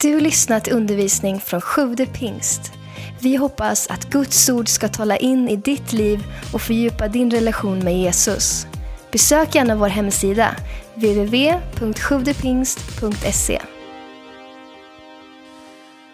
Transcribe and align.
Du 0.00 0.20
lyssnat 0.20 0.64
till 0.64 0.72
undervisning 0.72 1.40
från 1.40 1.60
Sjude 1.60 2.06
pingst. 2.06 2.72
Vi 3.20 3.36
hoppas 3.36 3.90
att 3.90 4.10
Guds 4.10 4.48
ord 4.48 4.68
ska 4.68 4.88
tala 4.88 5.16
in 5.16 5.48
i 5.48 5.56
ditt 5.56 5.92
liv 5.92 6.24
och 6.52 6.60
fördjupa 6.60 7.08
din 7.08 7.30
relation 7.30 7.78
med 7.78 7.98
Jesus. 7.98 8.66
Besök 9.12 9.54
gärna 9.54 9.76
vår 9.76 9.88
hemsida, 9.88 10.56
www.sjuvdepingst.se. 10.94 13.62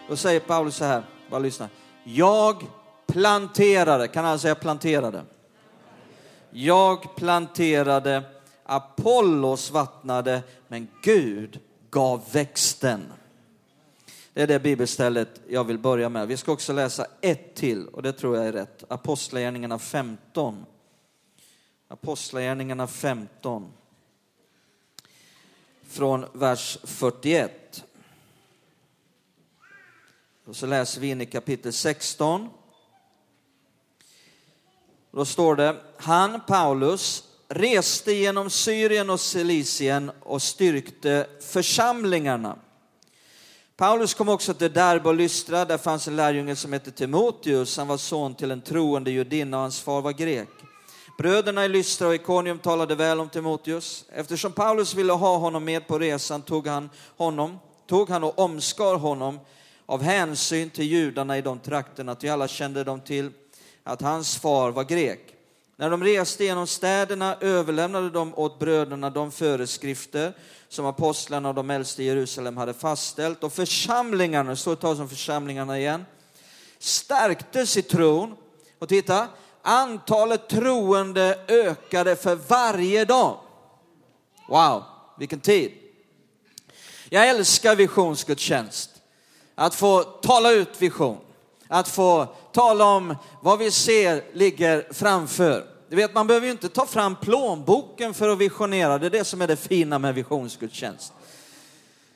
Då 0.09 0.15
säger 0.15 0.39
Paulus 0.39 0.75
så 0.75 0.85
här, 0.85 1.03
bara 1.29 1.39
lyssna. 1.39 1.69
Jag 2.03 2.63
planterade, 3.07 4.07
kan 4.07 4.25
han 4.25 4.39
säga 4.39 4.55
planterade? 4.55 5.21
Jag 6.51 7.15
planterade, 7.15 8.23
Apollos 8.65 9.71
vattnade, 9.71 10.41
men 10.67 10.87
Gud 11.03 11.59
gav 11.89 12.21
växten. 12.31 13.01
Det 14.33 14.41
är 14.41 14.47
det 14.47 14.59
bibelstället 14.59 15.41
jag 15.47 15.63
vill 15.63 15.77
börja 15.77 16.09
med. 16.09 16.27
Vi 16.27 16.37
ska 16.37 16.51
också 16.51 16.73
läsa 16.73 17.07
ett 17.21 17.55
till 17.55 17.87
och 17.87 18.03
det 18.03 18.13
tror 18.13 18.37
jag 18.37 18.47
är 18.47 18.51
rätt. 18.51 18.83
Apostlagärningarna 18.87 19.79
15. 19.79 20.65
Apostlagärningarna 21.87 22.87
15. 22.87 23.71
Från 25.87 26.25
vers 26.33 26.77
41. 26.83 27.83
Och 30.45 30.55
så 30.55 30.65
läser 30.65 31.01
vi 31.01 31.09
in 31.09 31.21
i 31.21 31.25
kapitel 31.25 31.73
16. 31.73 32.49
Då 35.11 35.25
står 35.25 35.55
det, 35.55 35.75
han, 35.97 36.41
Paulus, 36.47 37.23
reste 37.47 38.13
genom 38.13 38.49
Syrien 38.49 39.09
och 39.09 39.19
Cilicien 39.19 40.11
och 40.19 40.41
styrkte 40.41 41.27
församlingarna. 41.41 42.57
Paulus 43.77 44.13
kom 44.13 44.29
också 44.29 44.53
till 44.53 44.73
Derbe 44.73 45.09
och 45.09 45.15
Lystra, 45.15 45.65
där 45.65 45.77
fanns 45.77 46.07
en 46.07 46.15
lärjunge 46.15 46.55
som 46.55 46.73
hette 46.73 46.91
Timoteus, 46.91 47.77
han 47.77 47.87
var 47.87 47.97
son 47.97 48.35
till 48.35 48.51
en 48.51 48.61
troende 48.61 49.11
judinna 49.11 49.57
och 49.57 49.61
hans 49.61 49.81
far 49.81 50.01
var 50.01 50.11
grek. 50.11 50.49
Bröderna 51.17 51.65
i 51.65 51.69
Lystra 51.69 52.07
och 52.07 52.15
Ikonium 52.15 52.59
talade 52.59 52.95
väl 52.95 53.19
om 53.19 53.29
Timoteus. 53.29 54.05
Eftersom 54.09 54.51
Paulus 54.51 54.93
ville 54.93 55.13
ha 55.13 55.37
honom 55.37 55.65
med 55.65 55.87
på 55.87 55.99
resan 55.99 56.41
tog 56.41 56.67
han 56.67 56.89
honom, 57.17 57.59
tog 57.87 58.09
han 58.09 58.23
och 58.23 58.39
omskar 58.39 58.95
honom 58.95 59.39
av 59.85 60.01
hänsyn 60.01 60.69
till 60.69 60.85
judarna 60.85 61.37
i 61.37 61.41
de 61.41 61.59
trakterna, 61.59 62.15
ty 62.15 62.29
alla 62.29 62.47
kände 62.47 62.83
de 62.83 63.01
till 63.01 63.31
att 63.83 64.01
hans 64.01 64.37
far 64.37 64.71
var 64.71 64.83
grek. 64.83 65.32
När 65.75 65.89
de 65.89 66.03
reste 66.03 66.43
genom 66.43 66.67
städerna 66.67 67.37
överlämnade 67.41 68.09
de 68.09 68.33
åt 68.35 68.59
bröderna 68.59 69.09
de 69.09 69.31
föreskrifter 69.31 70.33
som 70.69 70.85
apostlarna 70.85 71.49
och 71.49 71.55
de 71.55 71.69
äldste 71.69 72.03
i 72.03 72.05
Jerusalem 72.05 72.57
hade 72.57 72.73
fastställt 72.73 73.43
och 73.43 73.53
församlingarna, 73.53 74.55
så 74.55 74.75
talas 74.75 74.99
om 74.99 75.09
församlingarna 75.09 75.79
igen, 75.79 76.05
stärktes 76.79 77.77
i 77.77 77.81
tron. 77.81 78.35
Och 78.79 78.89
titta, 78.89 79.27
antalet 79.61 80.49
troende 80.49 81.39
ökade 81.47 82.15
för 82.15 82.35
varje 82.35 83.05
dag. 83.05 83.39
Wow, 84.49 84.83
vilken 85.17 85.39
tid. 85.39 85.71
Jag 87.09 87.29
älskar 87.29 87.75
visionsgudstjänst. 87.75 88.89
Att 89.55 89.75
få 89.75 90.03
tala 90.03 90.51
ut 90.51 90.81
vision, 90.81 91.17
att 91.67 91.87
få 91.87 92.35
tala 92.53 92.85
om 92.85 93.15
vad 93.41 93.59
vi 93.59 93.71
ser 93.71 94.23
ligger 94.33 94.87
framför. 94.93 95.65
Du 95.89 95.95
vet, 95.95 96.13
man 96.13 96.27
behöver 96.27 96.45
ju 96.45 96.51
inte 96.51 96.69
ta 96.69 96.85
fram 96.85 97.15
plånboken 97.15 98.13
för 98.13 98.29
att 98.29 98.37
visionera, 98.37 98.97
det 98.97 99.05
är 99.05 99.09
det 99.09 99.23
som 99.23 99.41
är 99.41 99.47
det 99.47 99.55
fina 99.55 99.99
med 99.99 100.15
visionsgudstjänst. 100.15 101.13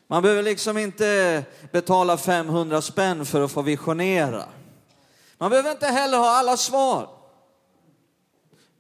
Man 0.08 0.24
behöver 0.24 0.44
liksom 0.44 0.78
inte 0.78 1.44
betala 1.72 2.18
500 2.18 2.82
spänn 2.82 3.26
för 3.26 3.42
att 3.42 3.52
få 3.52 3.62
visionera. 3.62 4.44
Man 5.38 5.50
behöver 5.50 5.72
inte 5.72 5.88
heller 5.88 6.18
ha 6.18 6.30
alla 6.30 6.58
svar. 6.58 7.10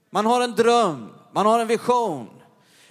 Man 0.09 0.25
har 0.25 0.41
en 0.41 0.55
dröm, 0.55 1.09
man 1.31 1.45
har 1.45 1.59
en 1.59 1.67
vision 1.67 2.29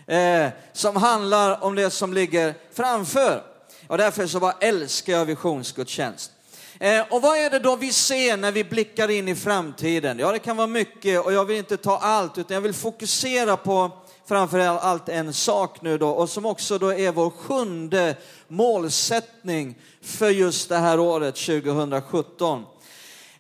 eh, 0.06 0.49
som 0.72 0.97
handlar 0.97 1.65
om 1.65 1.75
det 1.75 1.91
som 1.91 2.12
ligger 2.12 2.55
framför. 2.72 3.43
Och 3.88 3.99
därför 3.99 4.26
så 4.26 4.41
bara 4.41 4.53
älskar 4.53 5.12
jag 5.12 5.25
visionsgudstjänst. 5.25 6.32
Eh, 6.81 7.04
och 7.10 7.22
vad 7.22 7.38
är 7.38 7.50
det 7.50 7.59
då 7.59 7.76
vi 7.76 7.92
ser 7.92 8.37
när 8.37 8.53
vi 8.53 8.64
blickar 8.64 9.10
in 9.10 9.28
i 9.28 9.34
framtiden? 9.34 10.19
Ja, 10.19 10.32
det 10.32 10.38
kan 10.38 10.56
vara 10.56 10.66
mycket 10.66 11.25
och 11.25 11.32
jag 11.32 11.44
vill 11.44 11.56
inte 11.56 11.76
ta 11.76 11.98
allt, 11.98 12.38
utan 12.38 12.54
jag 12.54 12.60
vill 12.60 12.72
fokusera 12.72 13.56
på 13.56 13.91
framför 14.28 14.59
allt 14.59 15.09
en 15.09 15.32
sak 15.32 15.82
nu 15.82 15.98
då, 15.98 16.09
och 16.09 16.31
som 16.31 16.47
också 16.47 16.78
då 16.78 16.92
är 16.92 17.12
vår 17.12 17.31
sjunde 17.31 18.16
målsättning 18.48 19.78
för 20.03 20.31
just 20.31 20.69
det 20.69 20.76
här 20.76 21.00
året 21.00 21.34
2017. 21.34 22.64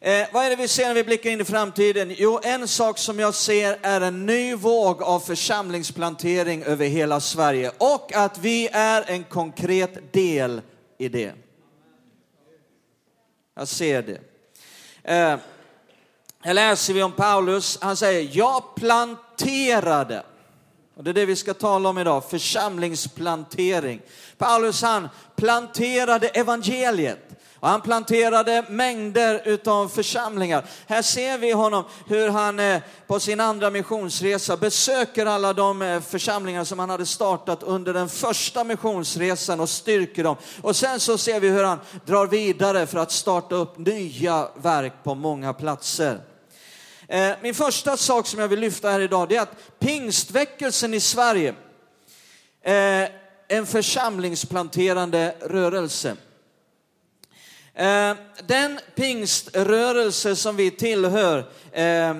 Eh, 0.00 0.26
vad 0.32 0.44
är 0.44 0.50
det 0.50 0.56
vi 0.56 0.68
ser 0.68 0.86
när 0.86 0.94
vi 0.94 1.04
blickar 1.04 1.30
in 1.30 1.40
i 1.40 1.44
framtiden? 1.44 2.14
Jo, 2.18 2.40
en 2.42 2.68
sak 2.68 2.98
som 2.98 3.18
jag 3.18 3.34
ser 3.34 3.78
är 3.82 4.00
en 4.00 4.26
ny 4.26 4.54
våg 4.54 5.02
av 5.02 5.20
församlingsplantering 5.20 6.62
över 6.62 6.86
hela 6.86 7.20
Sverige 7.20 7.70
och 7.78 8.14
att 8.14 8.38
vi 8.38 8.68
är 8.72 9.10
en 9.10 9.24
konkret 9.24 10.12
del 10.12 10.60
i 10.98 11.08
det. 11.08 11.45
Jag 13.58 13.68
ser 13.68 14.02
det. 14.02 14.20
Eh, 15.02 15.38
här 16.40 16.54
läser 16.54 16.94
vi 16.94 17.02
om 17.02 17.12
Paulus, 17.12 17.78
han 17.80 17.96
säger, 17.96 18.28
jag 18.32 18.74
planterade. 18.74 20.22
Och 20.96 21.04
det 21.04 21.10
är 21.10 21.14
det 21.14 21.26
vi 21.26 21.36
ska 21.36 21.54
tala 21.54 21.88
om 21.88 21.98
idag, 21.98 22.30
församlingsplantering. 22.30 24.00
Paulus 24.38 24.82
han 24.82 25.08
planterade 25.36 26.28
evangeliet. 26.28 27.25
Och 27.60 27.68
han 27.68 27.80
planterade 27.80 28.64
mängder 28.68 29.42
utav 29.44 29.88
församlingar. 29.88 30.64
Här 30.86 31.02
ser 31.02 31.38
vi 31.38 31.52
honom 31.52 31.84
hur 32.06 32.28
han 32.28 32.60
eh, 32.60 32.80
på 33.06 33.20
sin 33.20 33.40
andra 33.40 33.70
missionsresa 33.70 34.56
besöker 34.56 35.26
alla 35.26 35.52
de 35.52 35.82
eh, 35.82 36.00
församlingar 36.00 36.64
som 36.64 36.78
han 36.78 36.90
hade 36.90 37.06
startat 37.06 37.62
under 37.62 37.94
den 37.94 38.08
första 38.08 38.64
missionsresan 38.64 39.60
och 39.60 39.68
styrker 39.68 40.24
dem. 40.24 40.36
Och 40.62 40.76
sen 40.76 41.00
så 41.00 41.18
ser 41.18 41.40
vi 41.40 41.48
hur 41.48 41.64
han 41.64 41.78
drar 42.06 42.26
vidare 42.26 42.86
för 42.86 42.98
att 42.98 43.12
starta 43.12 43.54
upp 43.54 43.78
nya 43.78 44.48
verk 44.54 44.92
på 45.04 45.14
många 45.14 45.52
platser. 45.52 46.20
Eh, 47.08 47.32
min 47.42 47.54
första 47.54 47.96
sak 47.96 48.26
som 48.26 48.40
jag 48.40 48.48
vill 48.48 48.60
lyfta 48.60 48.90
här 48.90 49.00
idag 49.00 49.32
är 49.32 49.40
att 49.40 49.78
pingstväckelsen 49.78 50.94
i 50.94 51.00
Sverige 51.00 51.54
är 52.62 53.10
en 53.48 53.66
församlingsplanterande 53.66 55.34
rörelse. 55.40 56.16
Eh, 57.76 58.14
den 58.46 58.80
pingströrelse 58.94 60.36
som 60.36 60.56
vi 60.56 60.70
tillhör 60.70 61.44
eh, 61.72 62.10
eh, 62.10 62.16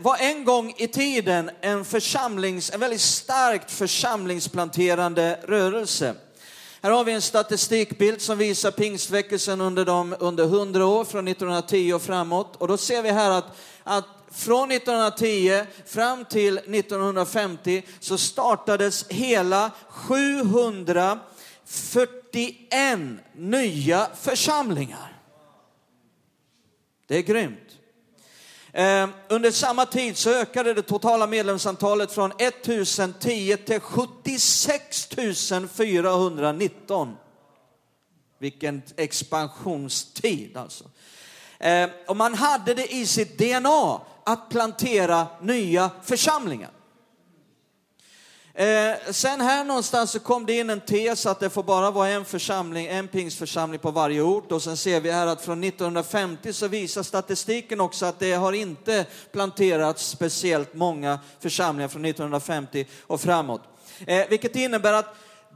var 0.00 0.16
en 0.16 0.44
gång 0.44 0.74
i 0.76 0.88
tiden 0.88 1.50
en, 1.60 1.84
församlings, 1.84 2.70
en 2.70 2.80
väldigt 2.80 3.00
starkt 3.00 3.70
församlingsplanterande 3.70 5.38
rörelse. 5.42 6.14
Här 6.82 6.90
har 6.90 7.04
vi 7.04 7.12
en 7.12 7.22
statistikbild 7.22 8.20
som 8.20 8.38
visar 8.38 8.70
pingstväckelsen 8.70 9.60
under, 9.60 9.84
de, 9.84 10.16
under 10.18 10.44
100 10.44 10.86
år, 10.86 11.04
från 11.04 11.28
1910 11.28 11.92
och 11.92 12.02
framåt. 12.02 12.56
Och 12.56 12.68
då 12.68 12.76
ser 12.76 13.02
vi 13.02 13.10
här 13.10 13.30
att, 13.30 13.56
att 13.82 14.04
från 14.32 14.70
1910 14.70 15.64
fram 15.86 16.24
till 16.24 16.58
1950 16.58 17.82
så 18.00 18.18
startades 18.18 19.08
hela 19.08 19.70
740 19.88 22.17
41 22.32 23.18
nya 23.34 24.08
församlingar. 24.14 25.22
Det 27.06 27.16
är 27.16 27.22
grymt. 27.22 27.78
Ehm, 28.72 29.10
under 29.28 29.50
samma 29.50 29.86
tid 29.86 30.16
så 30.16 30.30
ökade 30.30 30.74
det 30.74 30.82
totala 30.82 31.26
medlemsantalet 31.26 32.12
från 32.12 32.32
1010 32.38 33.56
till 33.56 33.80
76 33.80 35.08
419. 35.76 37.16
Vilken 38.38 38.82
expansionstid 38.96 40.56
alltså. 40.56 40.84
Ehm, 41.58 41.90
och 42.06 42.16
man 42.16 42.34
hade 42.34 42.74
det 42.74 42.94
i 42.94 43.06
sitt 43.06 43.38
DNA 43.38 44.00
att 44.24 44.48
plantera 44.50 45.26
nya 45.42 45.90
församlingar. 46.02 46.70
Eh, 48.58 48.96
sen 49.10 49.40
här 49.40 49.64
någonstans 49.64 50.10
så 50.10 50.20
kom 50.20 50.46
det 50.46 50.58
in 50.58 50.70
en 50.70 50.80
tes 50.80 51.26
att 51.26 51.40
det 51.40 51.50
får 51.50 51.62
bara 51.62 51.90
vara 51.90 52.08
en 52.08 52.24
församling, 52.24 52.86
en 52.86 53.08
pingstförsamling 53.08 53.80
på 53.80 53.90
varje 53.90 54.22
ort. 54.22 54.52
Och 54.52 54.62
sen 54.62 54.76
ser 54.76 55.00
vi 55.00 55.10
här 55.10 55.26
att 55.26 55.42
från 55.42 55.64
1950 55.64 56.52
så 56.52 56.68
visar 56.68 57.02
statistiken 57.02 57.80
också 57.80 58.06
att 58.06 58.18
det 58.18 58.32
har 58.32 58.52
inte 58.52 59.06
planterats 59.32 60.08
speciellt 60.08 60.74
många 60.74 61.18
församlingar 61.40 61.88
från 61.88 62.04
1950 62.04 62.86
och 63.06 63.20
framåt. 63.20 63.62
Eh, 64.06 64.28
vilket 64.28 64.56
innebär 64.56 64.92
att 64.92 65.14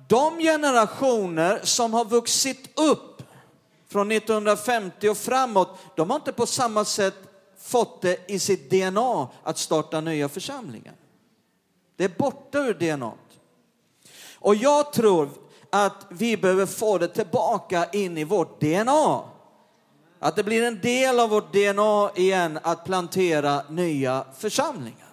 de 0.09 0.39
generationer 0.39 1.61
som 1.63 1.95
har 1.95 2.05
vuxit 2.05 2.79
upp 2.79 3.23
från 3.93 4.13
1950 4.13 5.09
och 5.09 5.19
framåt, 5.19 5.79
de 5.97 6.11
har 6.11 6.17
inte 6.17 6.33
på 6.33 6.47
samma 6.47 6.85
sätt 6.85 7.15
fått 7.59 8.03
det 8.03 8.31
i 8.31 8.39
sitt 8.39 8.71
DNA 8.71 9.29
att 9.43 9.59
starta 9.59 10.01
nya 10.01 10.29
församlingar. 10.29 10.95
Det 11.97 12.05
är 12.05 12.13
borta 12.19 12.59
ur 12.59 12.75
DNA. 12.75 13.13
Och 14.35 14.55
jag 14.55 14.93
tror 14.93 15.31
att 15.71 16.07
vi 16.09 16.37
behöver 16.37 16.67
få 16.67 16.99
det 16.99 17.09
tillbaka 17.09 17.87
in 17.93 18.19
i 18.19 18.25
vårt 18.25 18.61
DNA. 18.61 19.21
Att 20.19 20.37
det 20.37 20.45
blir 20.45 20.63
en 20.63 20.81
del 20.81 21.21
av 21.21 21.31
vårt 21.31 21.53
DNA 21.53 22.11
igen 22.17 22.59
att 22.63 22.85
plantera 22.85 23.63
nya 23.69 24.25
församlingar. 24.39 25.09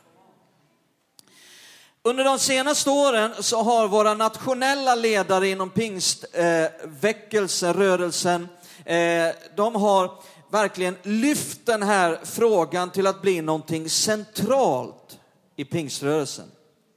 Under 2.03 2.23
de 2.23 2.39
senaste 2.39 2.89
åren 2.89 3.31
så 3.39 3.61
har 3.61 3.87
våra 3.87 4.13
nationella 4.13 4.95
ledare 4.95 5.47
inom 5.47 5.69
pingstväckelserörelsen, 5.69 8.47
eh, 8.85 8.97
eh, 8.97 9.35
de 9.55 9.75
har 9.75 10.11
verkligen 10.51 10.95
lyft 11.03 11.65
den 11.65 11.83
här 11.83 12.19
frågan 12.23 12.91
till 12.91 13.07
att 13.07 13.21
bli 13.21 13.41
någonting 13.41 13.89
centralt 13.89 15.19
i 15.55 15.65
pingströrelsen. 15.65 16.51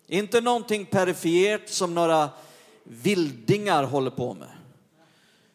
Inte 0.07 0.41
någonting 0.41 0.87
perifert 0.87 1.69
som 1.69 1.95
några 1.95 2.31
vildingar 2.85 3.85
håller 3.85 4.11
på 4.11 4.35
med, 4.35 4.49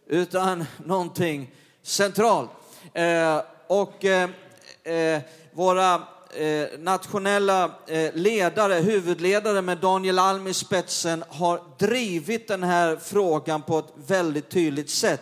utan 0.07 0.65
någonting 0.85 1.51
centralt. 1.81 2.49
Eh, 2.93 3.41
och 3.67 4.05
eh, 4.05 4.29
eh, 4.83 5.21
våra 5.53 5.93
eh, 6.35 6.79
nationella 6.79 7.71
eh, 7.87 8.13
ledare, 8.13 8.73
huvudledare 8.73 9.61
med 9.61 9.77
Daniel 9.77 10.19
Alm 10.19 10.47
i 10.47 10.53
spetsen 10.53 11.23
har 11.29 11.61
drivit 11.77 12.47
den 12.47 12.63
här 12.63 12.95
frågan 12.95 13.61
på 13.61 13.79
ett 13.79 13.93
väldigt 14.07 14.49
tydligt 14.49 14.89
sätt. 14.89 15.21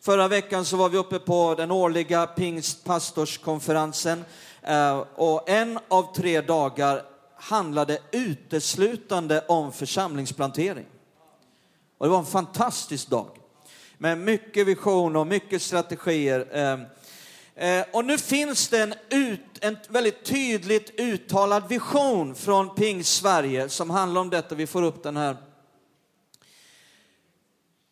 Förra 0.00 0.28
veckan 0.28 0.64
så 0.64 0.76
var 0.76 0.88
vi 0.88 0.98
uppe 0.98 1.18
på 1.18 1.54
den 1.54 1.70
årliga 1.70 2.26
pingstpastorskonferensen 2.26 4.24
eh, 4.62 5.04
och 5.14 5.48
en 5.48 5.78
av 5.88 6.14
tre 6.14 6.40
dagar 6.40 7.02
handlade 7.40 7.98
uteslutande 8.12 9.44
om 9.48 9.72
församlingsplantering. 9.72 10.86
Och 11.98 12.06
det 12.06 12.10
var 12.10 12.18
en 12.18 12.26
fantastisk 12.26 13.08
dag 13.08 13.28
med 13.98 14.18
mycket 14.18 14.66
vision 14.66 15.16
och 15.16 15.26
mycket 15.26 15.62
strategier. 15.62 16.46
Ehm, 16.52 16.84
eh, 17.54 17.86
och 17.92 18.04
nu 18.04 18.18
finns 18.18 18.68
det 18.68 18.82
en, 18.82 18.94
ut, 19.10 19.40
en 19.60 19.76
väldigt 19.88 20.24
tydligt 20.24 21.00
uttalad 21.00 21.68
vision 21.68 22.34
från 22.34 22.74
Pingst 22.74 23.16
Sverige 23.16 23.68
som 23.68 23.90
handlar 23.90 24.20
om 24.20 24.30
detta. 24.30 24.54
Vi 24.54 24.66
får 24.66 24.82
upp 24.82 25.02
den 25.02 25.16
här. 25.16 25.36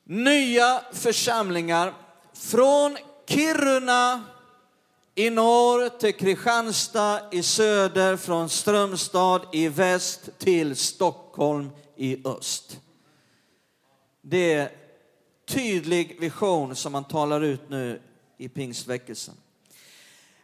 Nya 0.04 0.80
församlingar 0.92 1.94
från 2.34 2.96
Kiruna 3.26 4.24
i 5.18 5.30
norr 5.30 5.88
till 5.88 6.14
Kristianstad 6.14 7.20
i 7.30 7.42
söder, 7.42 8.16
från 8.16 8.48
Strömstad 8.48 9.42
i 9.52 9.68
väst 9.68 10.20
till 10.38 10.76
Stockholm 10.76 11.70
i 11.96 12.28
öst. 12.28 12.80
Det 14.22 14.52
är 14.52 14.70
tydlig 15.48 16.20
vision 16.20 16.76
som 16.76 16.92
man 16.92 17.04
talar 17.04 17.40
ut 17.40 17.68
nu 17.68 18.02
i 18.38 18.48
pingstväckelsen. 18.48 19.34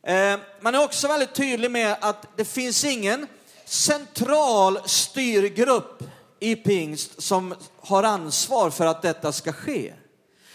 Eh, 0.03 0.39
man 0.61 0.75
är 0.75 0.85
också 0.85 1.09
väldigt 1.09 1.35
tydlig 1.35 1.71
med 1.71 1.97
att 2.01 2.37
det 2.37 2.45
finns 2.45 2.85
ingen 2.85 3.27
central 3.65 4.79
styrgrupp 4.85 6.03
i 6.41 6.57
pingst 6.57 7.23
som 7.23 7.55
har 7.81 8.03
ansvar 8.03 8.71
för 8.71 8.87
att 8.87 9.03
detta 9.03 9.33
ska 9.33 9.53
ske. 9.53 9.95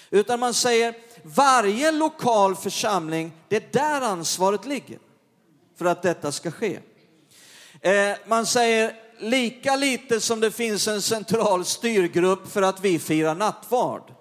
Utan 0.09 0.39
man 0.39 0.53
säger 0.53 0.95
varje 1.35 1.91
lokal 1.91 2.55
församling, 2.55 3.31
det 3.47 3.55
är 3.55 3.69
där 3.71 4.01
ansvaret 4.01 4.65
ligger 4.65 4.99
för 5.77 5.85
att 5.85 6.01
detta 6.01 6.31
ska 6.31 6.51
ske. 6.51 6.79
Eh, 7.81 8.17
man 8.27 8.45
säger 8.45 8.93
lika 9.19 9.75
lite 9.75 10.19
som 10.19 10.39
det 10.39 10.51
finns 10.51 10.87
en 10.87 11.01
central 11.01 11.65
styrgrupp 11.65 12.51
för 12.51 12.61
att 12.61 12.81
vi 12.81 12.99
firar 12.99 13.35
nattvard 13.35 14.13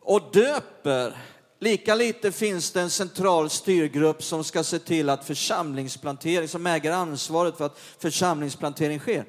och 0.00 0.22
döper, 0.32 1.16
lika 1.60 1.94
lite 1.94 2.32
finns 2.32 2.70
det 2.70 2.80
en 2.80 2.90
central 2.90 3.50
styrgrupp 3.50 4.22
som 4.22 4.44
ska 4.44 4.64
se 4.64 4.78
till 4.78 5.10
att 5.10 5.24
församlingsplantering, 5.24 6.48
som 6.48 6.66
äger 6.66 6.92
ansvaret 6.92 7.56
för 7.56 7.66
att 7.66 7.78
församlingsplantering 7.98 8.98
sker. 8.98 9.24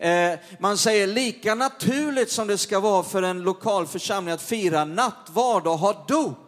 Eh, 0.00 0.38
man 0.58 0.78
säger 0.78 1.06
lika 1.06 1.54
naturligt 1.54 2.30
som 2.30 2.46
det 2.46 2.58
ska 2.58 2.80
vara 2.80 3.02
för 3.02 3.22
en 3.22 3.42
lokal 3.42 3.86
församling 3.86 4.34
att 4.34 4.42
fira 4.42 4.84
nattvard 4.84 5.66
och 5.66 5.78
ha 5.78 6.04
dop. 6.08 6.38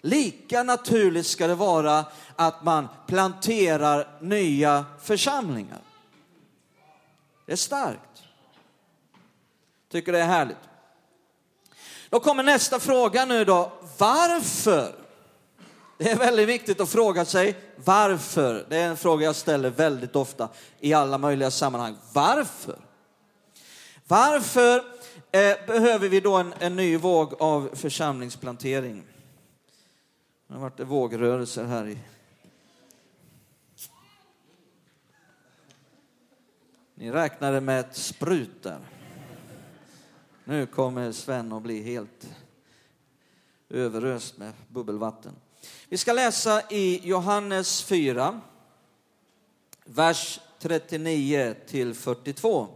Lika 0.00 0.62
naturligt 0.62 1.26
ska 1.26 1.46
det 1.46 1.54
vara 1.54 2.04
att 2.36 2.64
man 2.64 2.88
planterar 3.06 4.18
nya 4.20 4.84
församlingar. 5.02 5.78
Det 7.46 7.52
är 7.52 7.56
starkt. 7.56 8.22
Tycker 9.90 10.12
det 10.12 10.18
är 10.18 10.26
härligt. 10.26 10.56
Då 12.10 12.20
kommer 12.20 12.42
nästa 12.42 12.80
fråga 12.80 13.24
nu 13.24 13.44
då. 13.44 13.72
Varför? 13.98 15.05
Det 15.98 16.10
är 16.10 16.16
väldigt 16.16 16.48
viktigt 16.48 16.80
att 16.80 16.88
fråga 16.88 17.24
sig 17.24 17.56
varför. 17.76 18.66
Det 18.68 18.76
är 18.76 18.88
en 18.88 18.96
fråga 18.96 19.24
jag 19.24 19.36
ställer 19.36 19.70
väldigt 19.70 20.16
ofta 20.16 20.48
i 20.80 20.94
alla 20.94 21.18
möjliga 21.18 21.50
sammanhang. 21.50 21.96
Varför? 22.12 22.78
Varför 24.08 24.76
eh, 25.32 25.66
behöver 25.66 26.08
vi 26.08 26.20
då 26.20 26.36
en, 26.36 26.54
en, 26.58 26.76
ny 26.76 26.96
våg 26.96 27.34
av 27.42 27.70
församlingsplantering? 27.72 29.04
Det 30.46 30.54
har 30.54 30.60
varit 30.60 30.80
vågrörelser 30.80 31.64
här 31.64 31.86
i 31.86 31.98
Ni 36.98 37.10
räknade 37.10 37.60
med 37.60 37.80
ett 37.80 37.96
sprut 37.96 38.62
där. 38.62 38.78
Nu 40.44 40.66
kommer 40.66 41.12
Sven 41.12 41.52
att 41.52 41.62
bli 41.62 41.82
helt 41.82 42.28
överöst 43.68 44.38
med 44.38 44.52
bubbelvatten. 44.68 45.32
Vi 45.88 45.96
ska 45.96 46.12
läsa 46.12 46.62
i 46.70 47.08
Johannes 47.08 47.82
4, 47.82 48.40
vers 49.84 50.40
39 50.58 51.54
till 51.66 51.94
42. 51.94 52.68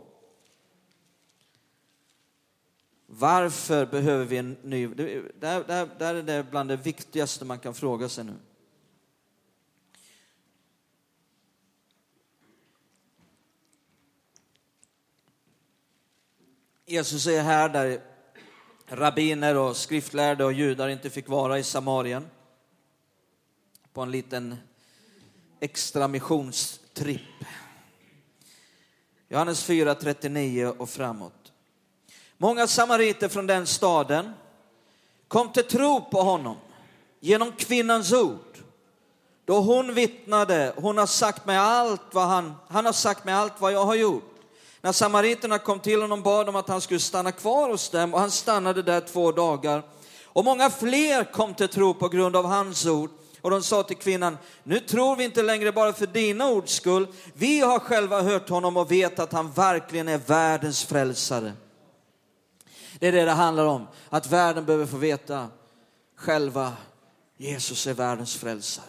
Varför 3.07 3.87
behöver 3.87 4.25
vi 4.25 4.37
en 4.37 4.57
ny... 4.63 4.87
Där, 4.87 5.65
där, 5.65 5.89
där 5.99 6.15
är 6.15 6.23
det 6.23 6.47
bland 6.51 6.69
det 6.69 6.77
viktigaste 6.77 7.45
man 7.45 7.59
kan 7.59 7.75
fråga 7.75 8.09
sig 8.09 8.25
nu. 8.25 8.35
Jesus 16.87 17.27
är 17.27 17.43
här 17.43 17.69
där 17.69 18.01
rabbiner 18.87 19.57
och 19.57 19.77
skriftlärde 19.77 20.45
och 20.45 20.53
judar 20.53 20.89
inte 20.89 21.11
fick 21.11 21.29
vara 21.29 21.59
i 21.59 21.63
Samarien 21.63 22.27
på 23.93 24.01
en 24.01 24.11
liten 24.11 24.57
extra 25.61 26.09
missionstripp. 26.09 27.21
Johannes 29.29 29.65
4, 29.65 29.95
39 29.95 30.75
och 30.79 30.91
framåt. 30.91 31.53
Många 32.37 32.67
samariter 32.67 33.29
från 33.29 33.47
den 33.47 33.67
staden 33.67 34.33
kom 35.29 35.53
till 35.53 35.65
tro 35.65 36.01
på 36.11 36.23
honom 36.23 36.57
genom 37.21 37.53
kvinnans 37.53 38.13
ord. 38.13 38.59
Då 39.45 39.61
hon 39.61 39.95
vittnade, 39.95 40.73
hon 40.77 40.99
har 40.99 41.07
sagt 41.07 41.47
mig 41.47 41.57
allt 41.57 42.15
vad 42.15 42.29
han, 42.29 42.55
han 42.69 42.87
har 42.87 42.93
sagt 42.93 43.25
mig 43.25 43.35
allt 43.35 43.61
vad 43.61 43.73
jag 43.73 43.85
har 43.85 43.95
gjort. 43.95 44.35
När 44.81 44.93
samariterna 44.93 45.59
kom 45.59 45.81
till 45.81 46.01
honom 46.01 46.23
bad 46.23 46.47
de 46.47 46.57
att 46.57 46.69
han 46.69 46.81
skulle 46.81 47.01
stanna 47.01 47.33
kvar 47.33 47.69
hos 47.71 47.91
dem 47.91 48.15
och 48.15 48.21
han 48.21 48.31
stannade 48.31 48.83
där 48.83 49.01
två 49.01 49.33
dagar. 49.33 49.83
Och 50.25 50.45
många 50.45 50.71
fler 50.71 51.25
kom 51.25 51.55
till 51.55 51.69
tro 51.69 51.95
på 51.95 52.09
grund 52.09 52.37
av 52.37 52.47
hans 52.47 52.87
ord. 52.87 53.11
Och 53.41 53.51
de 53.51 53.63
sa 53.63 53.83
till 53.83 53.97
kvinnan, 53.97 54.39
nu 54.63 54.81
tror 54.81 55.17
vi 55.17 55.25
inte 55.25 55.43
längre 55.43 55.73
bara 55.73 55.93
för 55.93 56.07
dina 56.07 56.49
ords 56.49 56.73
skull. 56.73 57.07
Vi 57.35 57.61
har 57.61 57.79
själva 57.79 58.23
hört 58.23 58.49
honom 58.49 58.77
och 58.77 58.93
vet 58.93 59.19
att 59.19 59.33
han 59.33 59.53
verkligen 59.53 60.09
är 60.09 60.19
världens 60.19 60.85
frälsare. 60.85 61.53
Det 62.99 63.09
är 63.09 63.13
det 63.13 63.25
det 63.25 63.31
handlar 63.31 63.65
om, 63.65 63.87
att 64.09 64.27
världen 64.27 64.65
behöver 64.65 64.87
få 64.87 64.97
veta 64.97 65.49
själva, 66.17 66.73
Jesus 67.37 67.87
är 67.87 67.95
världens 67.95 68.37
frälsare. 68.37 68.85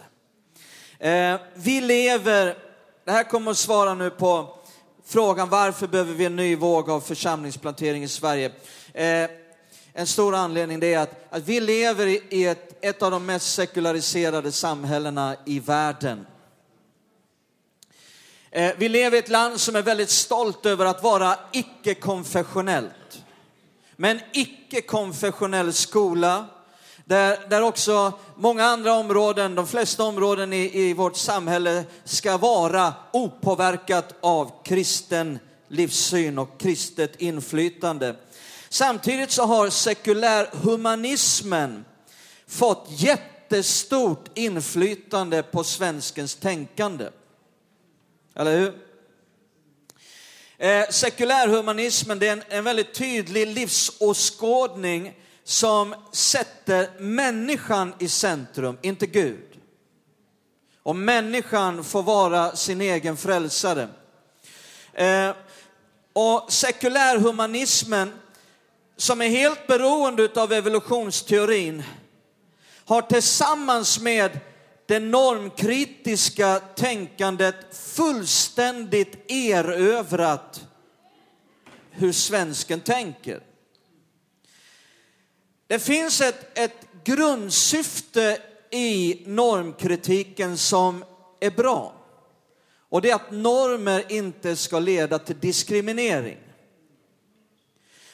Eh, 1.00 1.39
vi 1.55 1.81
lever, 1.81 2.58
det 3.05 3.12
här 3.12 3.24
kommer 3.24 3.51
att 3.51 3.58
svara 3.58 3.93
nu 3.93 4.10
på 4.10 4.58
frågan 5.05 5.50
varför 5.50 5.88
behöver 5.88 6.13
vi 6.13 6.25
en 6.25 6.36
ny 6.36 6.55
våg 6.55 6.89
av 6.89 7.01
församlingsplantering 7.01 8.03
i 8.03 8.08
Sverige? 8.08 8.51
Eh, 8.93 9.29
en 9.93 10.07
stor 10.07 10.36
anledning 10.36 10.79
det 10.79 10.93
är 10.93 11.00
att, 11.00 11.25
att 11.29 11.43
vi 11.43 11.60
lever 11.60 12.07
i 12.33 12.45
ett, 12.45 12.86
ett 12.86 13.01
av 13.01 13.12
de 13.12 13.25
mest 13.25 13.53
sekulariserade 13.53 14.51
samhällena 14.51 15.36
i 15.45 15.60
världen. 15.60 16.25
Eh, 18.51 18.71
vi 18.77 18.89
lever 18.89 19.17
i 19.17 19.19
ett 19.19 19.29
land 19.29 19.60
som 19.60 19.75
är 19.75 19.81
väldigt 19.81 20.10
stolt 20.10 20.65
över 20.65 20.86
att 20.86 21.03
vara 21.03 21.36
icke-konfessionellt. 21.51 23.24
Med 23.95 24.12
en 24.12 24.21
icke-konfessionell 24.33 25.74
skola, 25.74 26.45
där, 27.05 27.50
där 27.50 27.62
också 27.62 28.13
många 28.36 28.65
andra 28.65 28.93
områden, 28.93 29.55
de 29.55 29.67
flesta 29.67 30.03
områden 30.03 30.53
i, 30.53 30.79
i 30.81 30.93
vårt 30.93 31.17
samhälle 31.17 31.83
ska 32.03 32.38
vara 32.38 32.93
opåverkat 33.12 34.15
av 34.21 34.51
kristen 34.63 35.39
livssyn 35.71 36.39
och 36.39 36.60
kristet 36.60 37.21
inflytande. 37.21 38.15
Samtidigt 38.73 39.31
så 39.31 39.45
har 39.45 39.69
sekulärhumanismen 39.69 41.85
fått 42.47 42.87
jättestort 42.89 44.29
inflytande 44.33 45.43
på 45.43 45.63
svenskens 45.63 46.35
tänkande. 46.35 47.09
Eller 48.35 48.57
hur? 48.57 48.73
Eh, 50.57 50.89
sekulärhumanismen 50.89 52.19
det 52.19 52.27
är 52.27 52.33
en, 52.33 52.43
en 52.49 52.63
väldigt 52.63 52.93
tydlig 52.93 53.47
livsåskådning 53.47 55.13
som 55.43 55.95
sätter 56.11 56.89
människan 56.99 57.93
i 57.99 58.07
centrum, 58.07 58.77
inte 58.81 59.07
Gud. 59.07 59.59
Och 60.83 60.95
människan 60.95 61.83
får 61.83 62.03
vara 62.03 62.55
sin 62.55 62.81
egen 62.81 63.17
frälsare. 63.17 63.87
Eh, 64.93 65.31
och 66.13 66.53
sekulärhumanismen, 66.53 68.11
som 69.01 69.22
är 69.22 69.29
helt 69.29 69.67
beroende 69.67 70.29
av 70.36 70.53
evolutionsteorin, 70.53 71.84
har 72.86 73.01
tillsammans 73.01 74.00
med 74.00 74.39
det 74.86 75.00
normkritiska 75.00 76.60
tänkandet 76.60 77.55
fullständigt 77.72 79.31
erövrat 79.31 80.67
hur 81.91 82.12
svensken 82.12 82.79
tänker. 82.79 83.39
Det 85.67 85.79
finns 85.79 86.22
ett, 86.22 86.58
ett 86.58 86.88
grundsyfte 87.03 88.38
i 88.72 89.24
normkritiken 89.25 90.58
som 90.58 91.05
är 91.39 91.51
bra. 91.51 91.93
Och 92.89 93.01
det 93.01 93.10
är 93.10 93.15
att 93.15 93.31
normer 93.31 94.12
inte 94.12 94.55
ska 94.55 94.79
leda 94.79 95.20
till 95.20 95.39
diskriminering. 95.39 96.38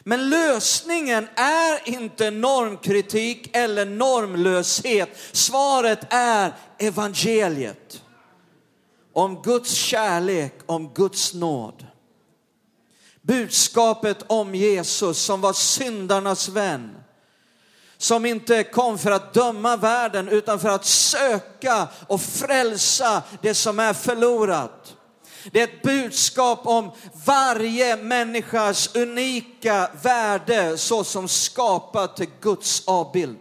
Men 0.07 0.29
lösningen 0.29 1.27
är 1.35 1.89
inte 1.89 2.31
normkritik 2.31 3.49
eller 3.53 3.85
normlöshet. 3.85 5.09
Svaret 5.31 5.99
är 6.09 6.53
evangeliet. 6.77 8.01
Om 9.13 9.41
Guds 9.41 9.71
kärlek, 9.71 10.59
om 10.65 10.93
Guds 10.93 11.33
nåd. 11.33 11.85
Budskapet 13.21 14.17
om 14.27 14.55
Jesus 14.55 15.17
som 15.17 15.41
var 15.41 15.53
syndarnas 15.53 16.49
vän. 16.49 16.95
Som 17.97 18.25
inte 18.25 18.63
kom 18.63 18.97
för 18.97 19.11
att 19.11 19.33
döma 19.33 19.77
världen 19.77 20.29
utan 20.29 20.59
för 20.59 20.69
att 20.69 20.85
söka 20.85 21.87
och 22.07 22.21
frälsa 22.21 23.23
det 23.41 23.53
som 23.53 23.79
är 23.79 23.93
förlorat. 23.93 24.96
Det 25.51 25.59
är 25.59 25.63
ett 25.63 25.81
budskap 25.81 26.67
om 26.67 26.91
varje 27.25 27.97
människas 27.97 28.95
unika 28.95 29.89
värde 30.03 30.77
såsom 30.77 31.27
skapat 31.27 32.17
till 32.17 32.29
Guds 32.41 32.87
avbild. 32.87 33.37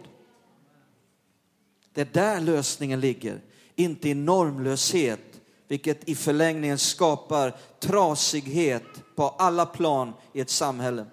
Det 1.93 2.01
är 2.01 2.05
där 2.05 2.41
lösningen 2.41 2.99
ligger, 2.99 3.41
inte 3.75 4.09
i 4.09 4.13
normlöshet, 4.13 5.19
vilket 5.67 6.09
i 6.09 6.15
förlängningen 6.15 6.77
skapar 6.77 7.57
trasighet 7.79 8.83
på 9.15 9.29
alla 9.29 9.65
plan 9.65 10.13
i 10.33 10.39
ett 10.39 10.49
samhälle. 10.49 11.05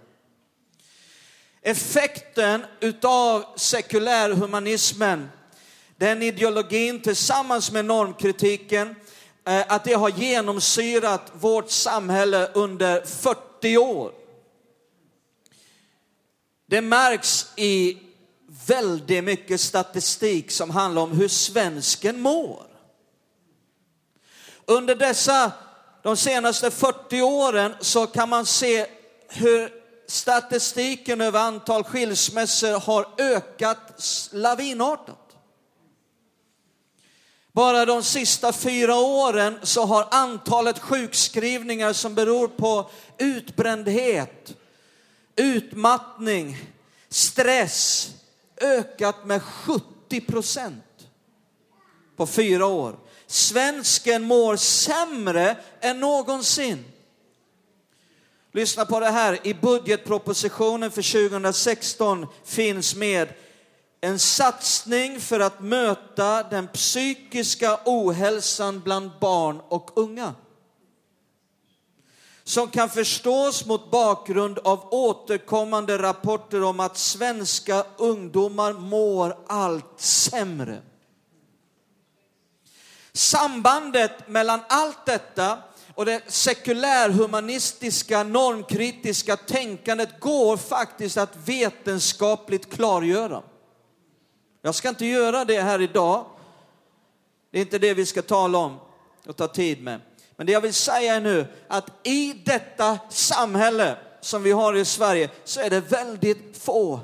Effekten 1.62 2.64
utav 2.80 3.44
sekulärhumanismen, 3.56 5.28
den 5.96 6.22
ideologin 6.22 7.02
tillsammans 7.02 7.72
med 7.72 7.84
normkritiken, 7.84 8.94
Eh, 9.46 9.64
att 9.68 9.84
det 9.84 9.92
har 9.92 10.08
genomsyrat 10.08 11.32
vårt 11.32 11.70
samhälle 11.70 12.50
under 12.54 13.00
40 13.04 13.78
år. 13.78 14.12
Det 16.66 16.80
märks 16.80 17.46
i 17.56 17.98
väldigt 18.66 19.24
mycket 19.24 19.60
statistik 19.60 20.50
som 20.50 20.70
handlar 20.70 21.02
om 21.02 21.12
hur 21.12 21.28
svensken 21.28 22.20
mår. 22.20 22.66
Under 24.66 24.94
dessa, 24.94 25.52
de 26.02 26.16
senaste 26.16 26.70
40 26.70 27.22
åren 27.22 27.74
så 27.80 28.06
kan 28.06 28.28
man 28.28 28.46
se 28.46 28.86
hur 29.28 29.72
statistiken 30.06 31.20
över 31.20 31.40
antal 31.40 31.84
skilsmässor 31.84 32.80
har 32.80 33.06
ökat 33.18 34.28
lavinartat. 34.32 35.23
Bara 37.54 37.84
de 37.84 38.02
sista 38.02 38.52
fyra 38.52 38.94
åren 38.94 39.58
så 39.62 39.84
har 39.84 40.08
antalet 40.10 40.78
sjukskrivningar 40.78 41.92
som 41.92 42.14
beror 42.14 42.48
på 42.48 42.90
utbrändhet, 43.18 44.56
utmattning, 45.36 46.58
stress 47.08 48.10
ökat 48.60 49.24
med 49.24 49.42
70 49.42 50.20
procent 50.20 51.06
på 52.16 52.26
fyra 52.26 52.66
år. 52.66 52.96
Svensken 53.26 54.22
mår 54.22 54.56
sämre 54.56 55.56
än 55.80 56.00
någonsin. 56.00 56.84
Lyssna 58.52 58.86
på 58.86 59.00
det 59.00 59.10
här, 59.10 59.46
i 59.46 59.54
budgetpropositionen 59.54 60.90
för 60.90 61.28
2016 61.28 62.26
finns 62.44 62.94
med 62.94 63.28
en 64.04 64.18
satsning 64.18 65.20
för 65.20 65.40
att 65.40 65.60
möta 65.60 66.42
den 66.42 66.68
psykiska 66.68 67.78
ohälsan 67.84 68.80
bland 68.80 69.10
barn 69.20 69.60
och 69.68 69.90
unga. 69.94 70.34
Som 72.44 72.68
kan 72.68 72.90
förstås 72.90 73.66
mot 73.66 73.90
bakgrund 73.90 74.58
av 74.58 74.88
återkommande 74.94 75.98
rapporter 75.98 76.62
om 76.62 76.80
att 76.80 76.98
svenska 76.98 77.84
ungdomar 77.96 78.72
mår 78.72 79.36
allt 79.46 80.00
sämre. 80.00 80.82
Sambandet 83.12 84.28
mellan 84.28 84.60
allt 84.68 85.06
detta 85.06 85.58
och 85.94 86.04
det 86.04 86.22
sekulärhumanistiska 86.26 88.22
normkritiska 88.22 89.36
tänkandet 89.36 90.20
går 90.20 90.56
faktiskt 90.56 91.16
att 91.16 91.36
vetenskapligt 91.44 92.74
klargöra. 92.74 93.42
Jag 94.66 94.74
ska 94.74 94.88
inte 94.88 95.06
göra 95.06 95.44
det 95.44 95.60
här 95.60 95.80
idag. 95.80 96.26
Det 97.50 97.58
är 97.58 97.62
inte 97.62 97.78
det 97.78 97.94
vi 97.94 98.06
ska 98.06 98.22
tala 98.22 98.58
om 98.58 98.78
och 99.26 99.36
ta 99.36 99.48
tid 99.48 99.82
med. 99.82 100.00
Men 100.36 100.46
det 100.46 100.52
jag 100.52 100.60
vill 100.60 100.74
säga 100.74 101.14
är 101.14 101.20
nu 101.20 101.46
att 101.68 101.90
i 102.06 102.32
detta 102.32 102.98
samhälle 103.10 103.98
som 104.20 104.42
vi 104.42 104.52
har 104.52 104.74
i 104.74 104.84
Sverige 104.84 105.30
så 105.44 105.60
är 105.60 105.70
det 105.70 105.80
väldigt 105.80 106.58
få. 106.58 107.00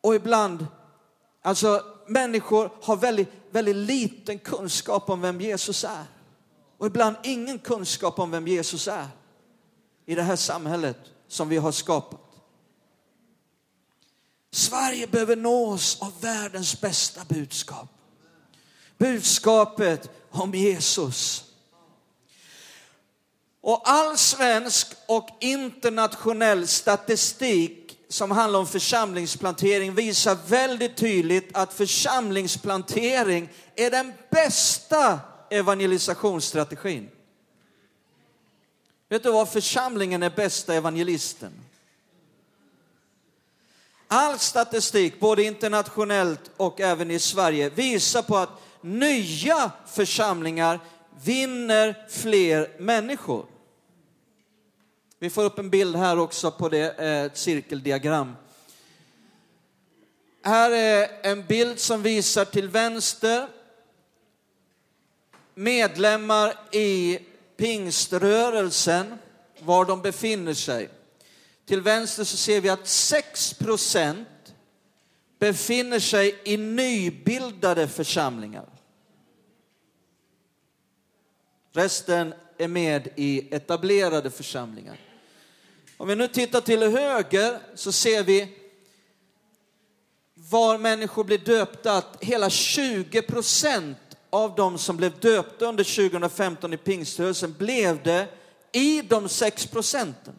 Och 0.00 0.14
ibland, 0.14 0.66
alltså 1.42 1.84
människor 2.06 2.70
har 2.82 2.96
väldigt, 2.96 3.32
väldigt 3.50 3.76
liten 3.76 4.38
kunskap 4.38 5.10
om 5.10 5.20
vem 5.20 5.40
Jesus 5.40 5.84
är. 5.84 6.04
Och 6.78 6.86
ibland 6.86 7.16
ingen 7.22 7.58
kunskap 7.58 8.18
om 8.18 8.30
vem 8.30 8.48
Jesus 8.48 8.88
är 8.88 9.08
i 10.06 10.14
det 10.14 10.22
här 10.22 10.36
samhället 10.36 10.98
som 11.28 11.48
vi 11.48 11.56
har 11.56 11.72
skapat. 11.72 12.21
Sverige 14.52 15.06
behöver 15.06 15.36
nås 15.36 16.02
av 16.02 16.20
världens 16.20 16.80
bästa 16.80 17.24
budskap. 17.28 17.88
Budskapet 18.98 20.10
om 20.30 20.54
Jesus. 20.54 21.44
Och 23.60 23.82
all 23.84 24.18
svensk 24.18 24.86
och 25.06 25.28
internationell 25.40 26.68
statistik 26.68 27.98
som 28.08 28.30
handlar 28.30 28.60
om 28.60 28.66
församlingsplantering 28.66 29.94
visar 29.94 30.38
väldigt 30.46 30.96
tydligt 30.96 31.56
att 31.56 31.72
församlingsplantering 31.72 33.48
är 33.76 33.90
den 33.90 34.12
bästa 34.30 35.20
evangelisationsstrategin. 35.50 37.10
Vet 39.08 39.22
du 39.22 39.32
vad? 39.32 39.48
Församlingen 39.48 40.22
är 40.22 40.30
bästa 40.30 40.74
evangelisten. 40.74 41.52
All 44.14 44.38
statistik, 44.38 45.20
både 45.20 45.42
internationellt 45.42 46.50
och 46.56 46.80
även 46.80 47.10
i 47.10 47.18
Sverige, 47.18 47.70
visar 47.70 48.22
på 48.22 48.36
att 48.36 48.48
nya 48.80 49.72
församlingar 49.86 50.80
vinner 51.24 52.06
fler 52.08 52.70
människor. 52.78 53.46
Vi 55.18 55.30
får 55.30 55.44
upp 55.44 55.58
en 55.58 55.70
bild 55.70 55.96
här 55.96 56.18
också 56.18 56.50
på 56.50 56.68
det, 56.68 56.98
eh, 56.98 57.24
ett 57.24 57.36
cirkeldiagram. 57.36 58.36
Här 60.44 60.70
är 60.70 61.08
en 61.22 61.46
bild 61.46 61.78
som 61.78 62.02
visar 62.02 62.44
till 62.44 62.68
vänster 62.68 63.48
medlemmar 65.54 66.54
i 66.72 67.18
pingströrelsen, 67.56 69.18
var 69.58 69.84
de 69.84 70.02
befinner 70.02 70.54
sig. 70.54 70.88
Till 71.66 71.80
vänster 71.80 72.24
så 72.24 72.36
ser 72.36 72.60
vi 72.60 72.68
att 72.68 72.86
6 72.86 73.54
procent 73.54 74.54
befinner 75.38 75.98
sig 75.98 76.40
i 76.44 76.56
nybildade 76.56 77.88
församlingar. 77.88 78.68
Resten 81.72 82.34
är 82.58 82.68
med 82.68 83.08
i 83.16 83.54
etablerade 83.54 84.30
församlingar. 84.30 85.00
Om 85.96 86.08
vi 86.08 86.16
nu 86.16 86.28
tittar 86.28 86.60
till 86.60 86.82
höger 86.82 87.58
så 87.74 87.92
ser 87.92 88.22
vi 88.22 88.58
var 90.34 90.78
människor 90.78 91.24
blir 91.24 91.38
döpta, 91.38 91.96
att 91.96 92.16
hela 92.20 92.50
20 92.50 93.22
procent 93.22 93.98
av 94.30 94.54
de 94.54 94.78
som 94.78 94.96
blev 94.96 95.20
döpta 95.20 95.66
under 95.66 95.84
2015 95.84 96.72
i 96.72 96.76
pingströrelsen 96.76 97.54
blev 97.58 98.02
det 98.02 98.28
i 98.72 99.02
de 99.02 99.28
6 99.28 99.66
procenten. 99.66 100.34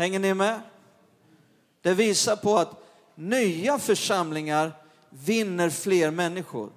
Hänger 0.00 0.18
ni 0.18 0.34
med? 0.34 0.60
Det 1.82 1.94
visar 1.94 2.36
på 2.36 2.58
att 2.58 2.84
nya 3.14 3.78
församlingar 3.78 4.72
vinner 5.10 5.70
fler 5.70 6.10
människor. 6.10 6.70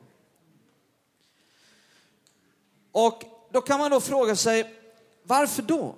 Och 2.92 3.24
då 3.52 3.62
kan 3.62 3.80
man 3.80 3.92
då 3.92 4.00
fråga 4.00 4.36
sig, 4.36 4.74
varför 5.24 5.62
då? 5.62 5.96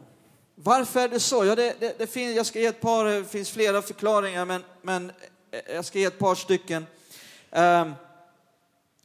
Varför 0.55 0.99
är 0.99 1.07
det 1.07 1.19
så? 1.19 1.45
Ja, 1.45 1.55
det, 1.55 1.79
det, 1.79 1.97
det 1.97 2.07
finns, 2.07 2.35
jag 2.35 2.45
ska 2.45 2.59
ge 2.59 2.65
ett 2.65 2.81
par, 2.81 3.05
eh, 3.05 3.13
det 3.13 3.25
finns 3.25 3.51
flera 3.51 3.81
förklaringar, 3.81 4.45
men, 4.45 4.63
men 4.81 5.11
eh, 5.51 5.75
jag 5.75 5.85
ska 5.85 5.99
ge 5.99 6.05
ett 6.05 6.19
par 6.19 6.35
stycken. 6.35 6.85
Um, 7.51 7.93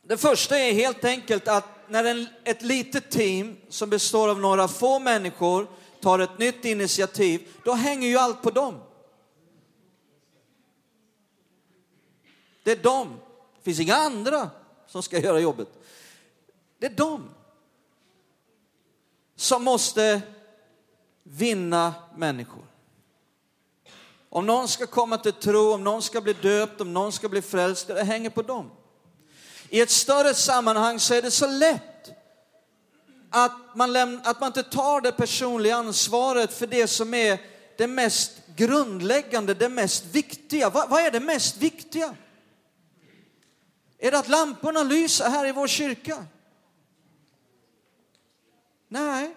det 0.02 0.16
första 0.16 0.58
är 0.58 0.72
helt 0.72 1.04
enkelt 1.04 1.48
att 1.48 1.64
när 1.88 2.04
en, 2.04 2.26
ett 2.44 2.62
litet 2.62 3.10
team 3.10 3.56
som 3.68 3.90
består 3.90 4.28
av 4.28 4.40
några 4.40 4.68
få 4.68 4.98
människor 4.98 5.66
tar 6.00 6.18
ett 6.18 6.38
nytt 6.38 6.64
initiativ, 6.64 7.48
då 7.64 7.72
hänger 7.72 8.08
ju 8.08 8.16
allt 8.16 8.42
på 8.42 8.50
dem. 8.50 8.80
Det 12.62 12.72
är 12.72 12.82
dem. 12.82 13.20
Det 13.56 13.62
finns 13.62 13.80
inga 13.80 13.96
andra 13.96 14.50
som 14.86 15.02
ska 15.02 15.18
göra 15.18 15.40
jobbet. 15.40 15.68
Det 16.78 16.86
är 16.86 16.90
dem 16.90 17.30
som 19.36 19.64
måste 19.64 20.22
vinna 21.22 21.94
människor. 22.16 22.64
Om 24.28 24.46
någon 24.46 24.68
ska 24.68 24.86
komma 24.86 25.18
till 25.18 25.32
tro, 25.32 25.72
om 25.72 25.84
någon 25.84 26.02
ska 26.02 26.20
bli 26.20 26.32
döpt, 26.32 26.80
om 26.80 26.92
någon 26.92 27.12
ska 27.12 27.28
bli 27.28 27.42
frälst, 27.42 27.86
det 27.86 28.04
hänger 28.04 28.30
på 28.30 28.42
dem. 28.42 28.70
I 29.68 29.80
ett 29.80 29.90
större 29.90 30.34
sammanhang 30.34 31.00
så 31.00 31.14
är 31.14 31.22
det 31.22 31.30
så 31.30 31.46
lätt 31.46 31.89
att 33.30 33.74
man, 33.74 33.92
lämna, 33.92 34.20
att 34.20 34.40
man 34.40 34.46
inte 34.46 34.62
tar 34.62 35.00
det 35.00 35.12
personliga 35.12 35.76
ansvaret 35.76 36.52
för 36.52 36.66
det 36.66 36.86
som 36.86 37.14
är 37.14 37.38
det 37.76 37.86
mest 37.86 38.32
grundläggande, 38.56 39.54
det 39.54 39.68
mest 39.68 40.04
viktiga. 40.04 40.70
Va- 40.70 40.86
vad 40.88 41.02
är 41.02 41.10
det 41.10 41.20
mest 41.20 41.56
viktiga? 41.56 42.14
Är 43.98 44.10
det 44.10 44.18
att 44.18 44.28
lamporna 44.28 44.82
lyser 44.82 45.30
här 45.30 45.46
i 45.46 45.52
vår 45.52 45.66
kyrka? 45.66 46.26
Nej. 48.88 49.36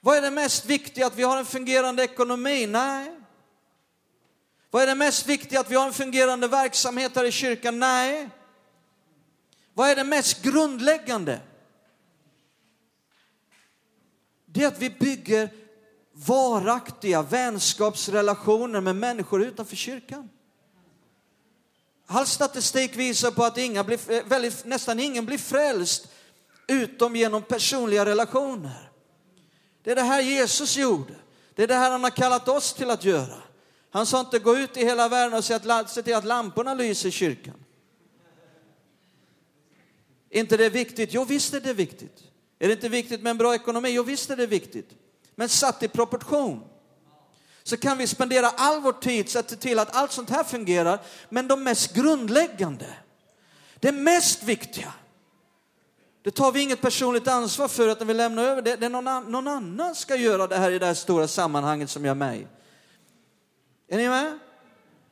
Vad 0.00 0.16
är 0.16 0.22
det 0.22 0.30
mest 0.30 0.64
viktiga? 0.64 1.06
Att 1.06 1.16
vi 1.16 1.22
har 1.22 1.36
en 1.36 1.46
fungerande 1.46 2.04
ekonomi? 2.04 2.66
Nej. 2.66 3.20
Vad 4.70 4.82
är 4.82 4.86
det 4.86 4.94
mest 4.94 5.26
viktiga? 5.26 5.60
Att 5.60 5.70
vi 5.70 5.74
har 5.74 5.86
en 5.86 5.92
fungerande 5.92 6.48
verksamhet 6.48 7.16
här 7.16 7.24
i 7.24 7.32
kyrkan? 7.32 7.78
Nej. 7.78 8.28
Vad 9.74 9.88
är 9.88 9.96
det 9.96 10.04
mest 10.04 10.42
grundläggande? 10.42 11.40
Det 14.54 14.62
är 14.62 14.68
att 14.68 14.78
vi 14.78 14.90
bygger 14.90 15.48
varaktiga 16.12 17.22
vänskapsrelationer 17.22 18.80
med 18.80 18.96
människor 18.96 19.42
utanför 19.42 19.76
kyrkan. 19.76 20.28
All 22.06 22.26
statistik 22.26 22.96
visar 22.96 23.30
på 23.30 23.44
att 23.44 23.58
inga 23.58 23.84
blir, 23.84 24.10
eh, 24.10 24.24
väldigt, 24.24 24.64
nästan 24.64 25.00
ingen 25.00 25.26
blir 25.26 25.38
frälst 25.38 26.08
utom 26.66 27.16
genom 27.16 27.42
personliga 27.42 28.04
relationer. 28.04 28.90
Det 29.82 29.90
är 29.90 29.94
det 29.94 30.02
här 30.02 30.22
Jesus 30.22 30.76
gjorde. 30.76 31.14
Det 31.54 31.62
är 31.62 31.66
det 31.66 31.74
här 31.74 31.90
han 31.90 32.02
har 32.02 32.10
kallat 32.10 32.48
oss 32.48 32.74
till 32.74 32.90
att 32.90 33.04
göra. 33.04 33.42
Han 33.90 34.06
sa 34.06 34.20
inte 34.20 34.38
gå 34.38 34.56
ut 34.56 34.76
i 34.76 34.84
hela 34.84 35.08
världen 35.08 35.38
och 35.38 35.44
se 35.44 36.02
till 36.02 36.14
att 36.14 36.24
lamporna 36.24 36.74
lyser 36.74 37.08
i 37.08 37.12
kyrkan. 37.12 37.64
Är 40.30 40.40
inte 40.40 40.56
det 40.56 40.68
viktigt? 40.68 41.14
Jo, 41.14 41.24
visst 41.24 41.54
är 41.54 41.60
det 41.60 41.74
viktigt. 41.74 42.33
Är 42.64 42.68
det 42.68 42.74
inte 42.74 42.88
viktigt 42.88 43.22
med 43.22 43.30
en 43.30 43.38
bra 43.38 43.54
ekonomi? 43.54 43.90
Jo, 43.90 44.02
visst 44.02 44.30
är 44.30 44.36
det 44.36 44.46
viktigt. 44.46 44.90
Men 45.34 45.48
satt 45.48 45.82
i 45.82 45.88
proportion 45.88 46.64
så 47.62 47.76
kan 47.76 47.98
vi 47.98 48.06
spendera 48.06 48.48
all 48.48 48.80
vår 48.80 48.92
tid 48.92 49.28
så 49.28 49.38
att 49.38 49.50
se 49.50 49.56
till 49.56 49.78
att 49.78 49.96
allt 49.96 50.12
sånt 50.12 50.30
här 50.30 50.44
fungerar. 50.44 51.00
Men 51.28 51.48
de 51.48 51.64
mest 51.64 51.94
grundläggande, 51.94 52.86
det 53.80 53.92
mest 53.92 54.42
viktiga, 54.42 54.92
det 56.22 56.30
tar 56.30 56.52
vi 56.52 56.60
inget 56.60 56.80
personligt 56.80 57.28
ansvar 57.28 57.68
för 57.68 57.88
att 57.88 58.02
vi 58.02 58.14
lämnar 58.14 58.44
över 58.44 58.62
det. 58.62 58.76
det 58.76 58.86
är 58.86 58.90
någon, 58.90 59.32
någon 59.32 59.48
annan 59.48 59.94
ska 59.94 60.16
göra 60.16 60.46
det 60.46 60.56
här 60.56 60.70
i 60.70 60.78
det 60.78 60.86
här 60.86 60.94
stora 60.94 61.28
sammanhanget 61.28 61.90
som 61.90 62.04
jag 62.04 62.16
mig. 62.16 62.46
Är 63.88 63.96
ni 63.96 64.08
med? 64.08 64.38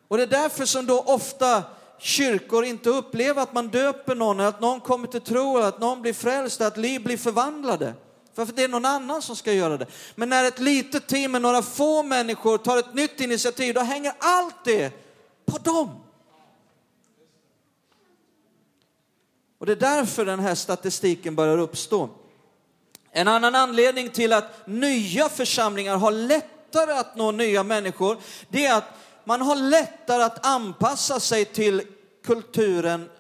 Och 0.09 0.17
det 0.17 0.23
är 0.23 0.27
därför 0.27 0.65
som 0.65 0.87
då 0.87 1.01
ofta 1.01 1.63
kyrkor 2.03 2.65
inte 2.65 2.91
upplever 2.91 3.43
att 3.43 3.55
man 3.55 3.69
döper 3.69 4.15
någon, 4.15 4.41
att 4.41 4.61
någon 4.61 4.81
kommer 4.81 5.07
till 5.07 5.21
tro, 5.21 5.59
att 5.59 5.81
någon 5.81 6.03
blir 6.03 6.13
frälst, 6.13 6.61
att 6.61 6.77
liv 6.77 7.05
blir 7.05 7.17
förvandlade. 7.17 7.95
För 8.35 8.47
det 8.47 8.65
är 8.65 8.69
någon 8.69 8.85
annan 8.85 9.23
som 9.23 9.37
ska 9.37 9.53
göra 9.53 9.77
det. 9.77 9.87
Men 10.15 10.29
när 10.29 10.45
ett 10.45 10.59
litet 10.59 11.07
team 11.07 11.33
med 11.33 11.43
några 11.43 11.63
få 11.63 12.03
människor 12.03 12.59
tar 12.59 12.79
ett 12.79 12.95
nytt 12.95 13.21
initiativ, 13.21 13.75
då 13.75 13.81
hänger 13.81 14.13
allt 14.19 14.65
det 14.65 14.91
på 15.47 15.59
dem. 15.59 16.01
Och 19.59 19.67
det 19.67 19.73
är 19.73 19.77
därför 19.77 20.25
den 20.25 20.41
här 20.41 20.55
statistiken 20.55 21.35
börjar 21.35 21.59
uppstå. 21.59 22.09
En 23.11 23.29
annan 23.29 23.55
anledning 23.55 24.09
till 24.09 24.33
att 24.33 24.67
nya 24.67 25.29
församlingar 25.29 25.97
har 25.97 26.11
lättare 26.11 26.93
att 26.93 27.17
nå 27.17 27.31
nya 27.31 27.63
människor, 27.63 28.17
det 28.49 28.67
är 28.67 28.77
att 28.77 28.85
man 29.25 29.41
har 29.41 29.57
lättare 29.57 30.23
att 30.23 30.47
anpassa 30.47 31.21
sig 31.21 31.45
till 31.45 31.83
kulturen, 32.25 33.11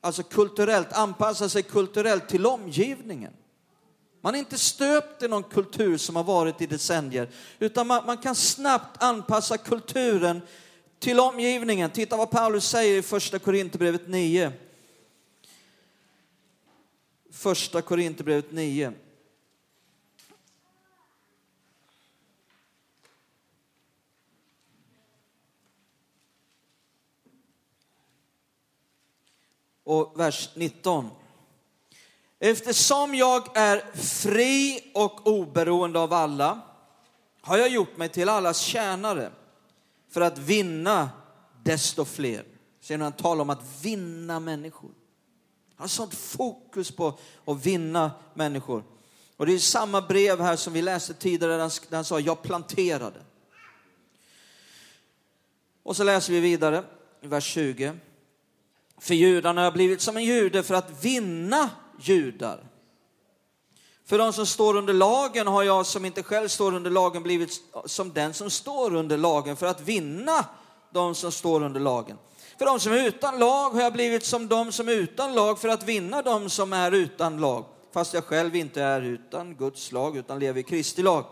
alltså 0.00 0.22
kulturellt, 0.22 0.92
anpassa 0.92 1.48
sig 1.48 1.62
kulturellt 1.62 2.28
till 2.28 2.46
omgivningen. 2.46 3.32
Man 4.20 4.34
är 4.34 4.38
inte 4.38 4.58
stöpt 4.58 5.22
i 5.22 5.28
någon 5.28 5.42
kultur 5.42 5.96
som 5.96 6.16
har 6.16 6.24
varit 6.24 6.62
i 6.62 6.66
decennier, 6.66 7.28
utan 7.58 7.86
man, 7.86 8.06
man 8.06 8.18
kan 8.18 8.34
snabbt 8.34 9.02
anpassa 9.02 9.58
kulturen 9.58 10.42
till 10.98 11.20
omgivningen. 11.20 11.90
Titta 11.90 12.16
vad 12.16 12.30
Paulus 12.30 12.68
säger 12.68 12.98
i 12.98 13.02
första 13.02 13.38
Korinthierbrevet 13.38 14.08
9. 14.08 14.52
Första 17.32 17.82
Korinthierbrevet 17.82 18.52
9. 18.52 18.92
Och 29.88 30.20
vers 30.20 30.50
19. 30.54 31.10
Eftersom 32.38 33.14
jag 33.14 33.56
är 33.56 33.96
fri 33.96 34.90
och 34.94 35.26
oberoende 35.26 35.98
av 35.98 36.12
alla 36.12 36.60
har 37.40 37.58
jag 37.58 37.68
gjort 37.68 37.96
mig 37.96 38.08
till 38.08 38.28
allas 38.28 38.58
tjänare 38.58 39.30
för 40.10 40.20
att 40.20 40.38
vinna 40.38 41.10
desto 41.62 42.04
fler. 42.04 42.44
Ser 42.80 42.98
ni 42.98 43.04
han 43.04 43.12
talar 43.12 43.42
om 43.42 43.50
att 43.50 43.82
vinna 43.82 44.40
människor. 44.40 44.90
Han 45.76 45.84
har 45.84 45.88
sånt 45.88 46.14
fokus 46.14 46.90
på 46.90 47.18
att 47.44 47.66
vinna 47.66 48.10
människor. 48.34 48.84
Och 49.36 49.46
det 49.46 49.52
är 49.52 49.58
samma 49.58 50.00
brev 50.00 50.40
här 50.40 50.56
som 50.56 50.72
vi 50.72 50.82
läste 50.82 51.14
tidigare 51.14 51.52
där 51.52 51.60
han, 51.60 51.70
där 51.88 51.96
han 51.96 52.04
sa 52.04 52.20
jag 52.20 52.42
planterade. 52.42 53.20
Och 55.82 55.96
så 55.96 56.04
läser 56.04 56.32
vi 56.32 56.40
vidare 56.40 56.84
i 57.20 57.26
vers 57.26 57.44
20. 57.44 57.98
För 59.00 59.14
judarna 59.14 59.60
har 59.60 59.64
jag 59.64 59.72
blivit 59.72 60.00
som 60.00 60.16
en 60.16 60.24
jude 60.24 60.62
för 60.62 60.74
att 60.74 61.04
vinna 61.04 61.70
judar. 62.00 62.64
För 64.06 64.18
de 64.18 64.32
som 64.32 64.46
står 64.46 64.76
under 64.76 64.94
lagen 64.94 65.46
har 65.46 65.62
jag 65.62 65.86
som 65.86 66.04
inte 66.04 66.22
själv 66.22 66.48
står 66.48 66.74
under 66.74 66.90
lagen 66.90 67.22
blivit 67.22 67.50
som 67.84 68.12
den 68.12 68.34
som 68.34 68.50
står 68.50 68.94
under 68.94 69.16
lagen 69.16 69.56
för 69.56 69.66
att 69.66 69.80
vinna 69.80 70.44
de 70.92 71.14
som 71.14 71.32
står 71.32 71.62
under 71.62 71.80
lagen. 71.80 72.16
För 72.58 72.64
de 72.64 72.80
som 72.80 72.92
är 72.92 73.06
utan 73.06 73.38
lag 73.38 73.70
har 73.70 73.82
jag 73.82 73.92
blivit 73.92 74.24
som 74.24 74.48
de 74.48 74.72
som 74.72 74.88
är 74.88 74.92
utan 74.92 75.34
lag 75.34 75.58
för 75.58 75.68
att 75.68 75.82
vinna 75.82 76.22
de 76.22 76.50
som 76.50 76.72
är 76.72 76.92
utan 76.92 77.40
lag. 77.40 77.64
Fast 77.92 78.14
jag 78.14 78.24
själv 78.24 78.56
inte 78.56 78.82
är 78.82 79.02
utan 79.02 79.54
Guds 79.54 79.92
lag 79.92 80.16
utan 80.16 80.38
lever 80.38 80.60
i 80.60 80.62
Kristi 80.62 81.02
lag. 81.02 81.24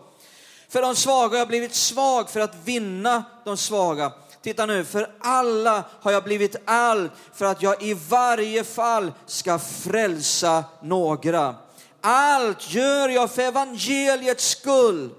För 0.69 0.81
de 0.81 0.95
svaga 0.95 1.29
har 1.29 1.37
jag 1.37 1.47
blivit 1.47 1.75
svag 1.75 2.29
för 2.29 2.39
att 2.39 2.55
vinna 2.65 3.23
de 3.45 3.57
svaga. 3.57 4.11
Titta 4.47 4.65
nu, 4.65 4.83
för 4.83 5.09
alla 5.19 5.85
har 6.01 6.11
jag 6.11 6.23
blivit 6.23 6.55
allt 6.65 7.11
för 7.33 7.45
att 7.45 7.61
jag 7.61 7.83
i 7.83 7.93
varje 7.93 8.63
fall 8.63 9.11
ska 9.25 9.59
frälsa 9.59 10.63
några. 10.81 11.55
Allt 12.01 12.73
gör 12.73 13.09
jag 13.09 13.31
för 13.31 13.41
evangeliets 13.41 14.49
skull. 14.49 15.09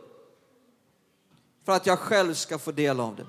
För 1.65 1.73
att 1.73 1.87
jag 1.87 1.99
själv 1.99 2.35
ska 2.35 2.59
få 2.59 2.73
del 2.73 3.01
av 3.01 3.17
det. 3.17 3.27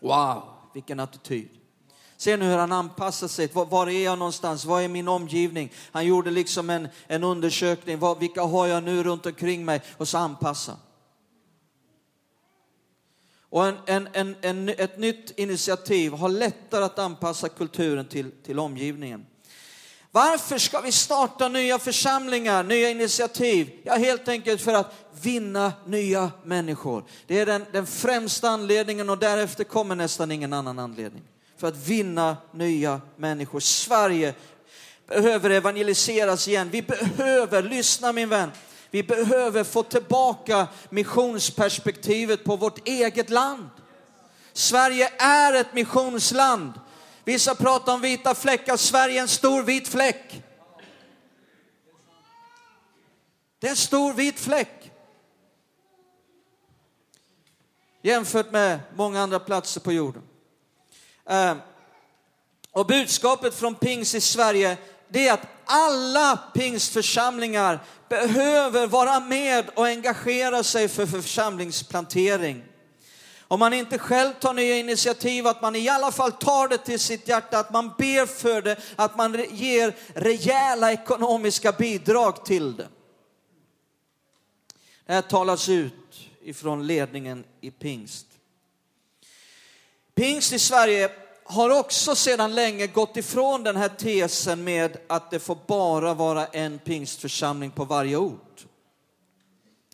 Wow, 0.00 0.42
vilken 0.74 1.00
attityd. 1.00 1.48
Ser 2.16 2.36
nu 2.36 2.44
hur 2.44 2.58
han 2.58 2.72
anpassar 2.72 3.28
sig? 3.28 3.48
Var, 3.52 3.66
var, 3.66 3.86
är 3.86 4.04
jag 4.04 4.18
någonstans? 4.18 4.64
Vad 4.64 4.82
är 4.82 4.88
min 4.88 5.08
omgivning? 5.08 5.72
Han 5.92 6.06
gjorde 6.06 6.30
liksom 6.30 6.70
en, 6.70 6.88
en 7.06 7.24
undersökning. 7.24 7.98
Var, 7.98 8.14
vilka 8.14 8.42
har 8.42 8.66
jag 8.66 8.82
nu 8.82 9.02
runt 9.02 9.26
omkring 9.26 9.64
mig? 9.64 9.82
Och 9.96 10.08
så 10.08 10.18
anpassar 10.18 10.76
och 13.50 13.66
en, 13.66 13.76
en, 13.86 14.08
en, 14.12 14.36
en, 14.40 14.68
ett 14.68 14.98
nytt 14.98 15.38
initiativ 15.38 16.12
har 16.12 16.28
lättare 16.28 16.84
att 16.84 16.98
anpassa 16.98 17.48
kulturen 17.48 18.08
till, 18.08 18.30
till 18.30 18.58
omgivningen. 18.58 19.26
Varför 20.12 20.58
ska 20.58 20.80
vi 20.80 20.92
starta 20.92 21.48
nya 21.48 21.78
församlingar, 21.78 22.62
nya 22.62 22.90
initiativ? 22.90 23.70
Ja, 23.82 23.94
helt 23.94 24.28
enkelt 24.28 24.60
för 24.60 24.74
att 24.74 24.94
vinna 25.22 25.72
nya 25.86 26.30
människor. 26.44 27.04
Det 27.26 27.38
är 27.38 27.46
den, 27.46 27.66
den 27.72 27.86
främsta 27.86 28.48
anledningen 28.48 29.10
och 29.10 29.18
därefter 29.18 29.64
kommer 29.64 29.94
nästan 29.94 30.30
ingen 30.30 30.52
annan 30.52 30.78
anledning. 30.78 31.22
För 31.56 31.68
att 31.68 31.76
vinna 31.76 32.36
nya 32.52 33.00
människor. 33.16 33.60
Sverige 33.60 34.34
behöver 35.08 35.50
evangeliseras 35.50 36.48
igen. 36.48 36.68
Vi 36.70 36.82
behöver, 36.82 37.62
lyssna 37.62 38.12
min 38.12 38.28
vän, 38.28 38.50
vi 38.90 39.02
behöver 39.02 39.64
få 39.64 39.82
tillbaka 39.82 40.68
missionsperspektivet 40.90 42.44
på 42.44 42.56
vårt 42.56 42.88
eget 42.88 43.30
land. 43.30 43.68
Sverige 44.52 45.12
är 45.18 45.54
ett 45.54 45.74
missionsland. 45.74 46.72
Vissa 47.24 47.54
pratar 47.54 47.94
om 47.94 48.00
vita 48.00 48.34
fläckar, 48.34 48.76
Sverige 48.76 49.18
är 49.18 49.22
en 49.22 49.28
stor 49.28 49.62
vit 49.62 49.88
fläck. 49.88 50.42
Det 53.58 53.66
är 53.66 53.70
en 53.70 53.76
stor 53.76 54.12
vit 54.12 54.40
fläck. 54.40 54.90
Jämfört 58.02 58.52
med 58.52 58.80
många 58.94 59.20
andra 59.20 59.40
platser 59.40 59.80
på 59.80 59.92
jorden. 59.92 60.22
Ehm, 61.26 61.58
och 62.72 62.86
budskapet 62.86 63.54
från 63.54 63.74
Pings 63.74 64.14
i 64.14 64.20
Sverige, 64.20 64.76
det 65.08 65.28
är 65.28 65.32
att 65.32 65.46
alla 65.64 66.36
pingstförsamlingar 66.54 67.80
behöver 68.10 68.86
vara 68.86 69.20
med 69.20 69.70
och 69.74 69.86
engagera 69.86 70.62
sig 70.62 70.88
för 70.88 71.06
församlingsplantering. 71.06 72.64
Om 73.40 73.58
man 73.58 73.72
inte 73.72 73.98
själv 73.98 74.32
tar 74.32 74.54
nya 74.54 74.76
initiativ, 74.76 75.46
att 75.46 75.62
man 75.62 75.76
i 75.76 75.88
alla 75.88 76.12
fall 76.12 76.32
tar 76.32 76.68
det 76.68 76.78
till 76.78 77.00
sitt 77.00 77.28
hjärta, 77.28 77.58
att 77.58 77.72
man 77.72 77.92
ber 77.98 78.26
för 78.26 78.62
det, 78.62 78.76
att 78.96 79.16
man 79.16 79.44
ger 79.50 79.96
rejäla 80.14 80.92
ekonomiska 80.92 81.72
bidrag 81.72 82.44
till 82.44 82.76
det. 82.76 82.88
Det 85.06 85.12
här 85.12 85.22
talas 85.22 85.68
ut 85.68 86.28
ifrån 86.42 86.86
ledningen 86.86 87.44
i 87.60 87.70
pingst. 87.70 88.26
Pingst 90.14 90.52
i 90.52 90.58
Sverige 90.58 91.10
har 91.50 91.70
också 91.70 92.14
sedan 92.14 92.54
länge 92.54 92.86
gått 92.86 93.16
ifrån 93.16 93.62
den 93.62 93.76
här 93.76 93.88
tesen 93.88 94.64
med 94.64 94.96
att 95.06 95.30
det 95.30 95.38
får 95.38 95.58
bara 95.66 96.14
vara 96.14 96.46
en 96.46 96.78
pingstförsamling 96.78 97.70
på 97.70 97.84
varje 97.84 98.16
ort. 98.16 98.66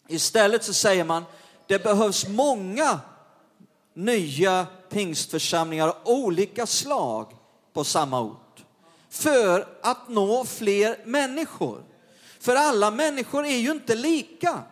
Istället 0.08 0.64
så 0.64 0.74
säger 0.74 1.04
man, 1.04 1.24
det 1.66 1.82
behövs 1.82 2.28
många 2.28 3.00
nya 3.94 4.66
pingstförsamlingar 4.90 5.88
av 5.88 5.96
olika 6.04 6.66
slag 6.66 7.32
på 7.72 7.84
samma 7.84 8.20
ort 8.20 8.64
för 9.10 9.66
att 9.82 10.08
nå 10.08 10.44
fler 10.44 10.98
människor. 11.04 11.82
För 12.40 12.56
alla 12.56 12.90
människor 12.90 13.46
är 13.46 13.56
ju 13.56 13.70
inte 13.70 13.94
lika. 13.94 14.62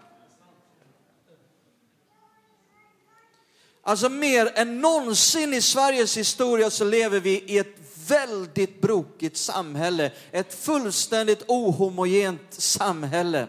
Alltså 3.86 4.08
mer 4.08 4.52
än 4.54 4.80
någonsin 4.80 5.54
i 5.54 5.62
Sveriges 5.62 6.16
historia 6.16 6.70
så 6.70 6.84
lever 6.84 7.20
vi 7.20 7.30
i 7.30 7.58
ett 7.58 7.76
väldigt 8.08 8.80
brokigt 8.80 9.36
samhälle. 9.36 10.12
Ett 10.30 10.54
fullständigt 10.54 11.42
ohomogent 11.48 12.54
samhälle. 12.54 13.48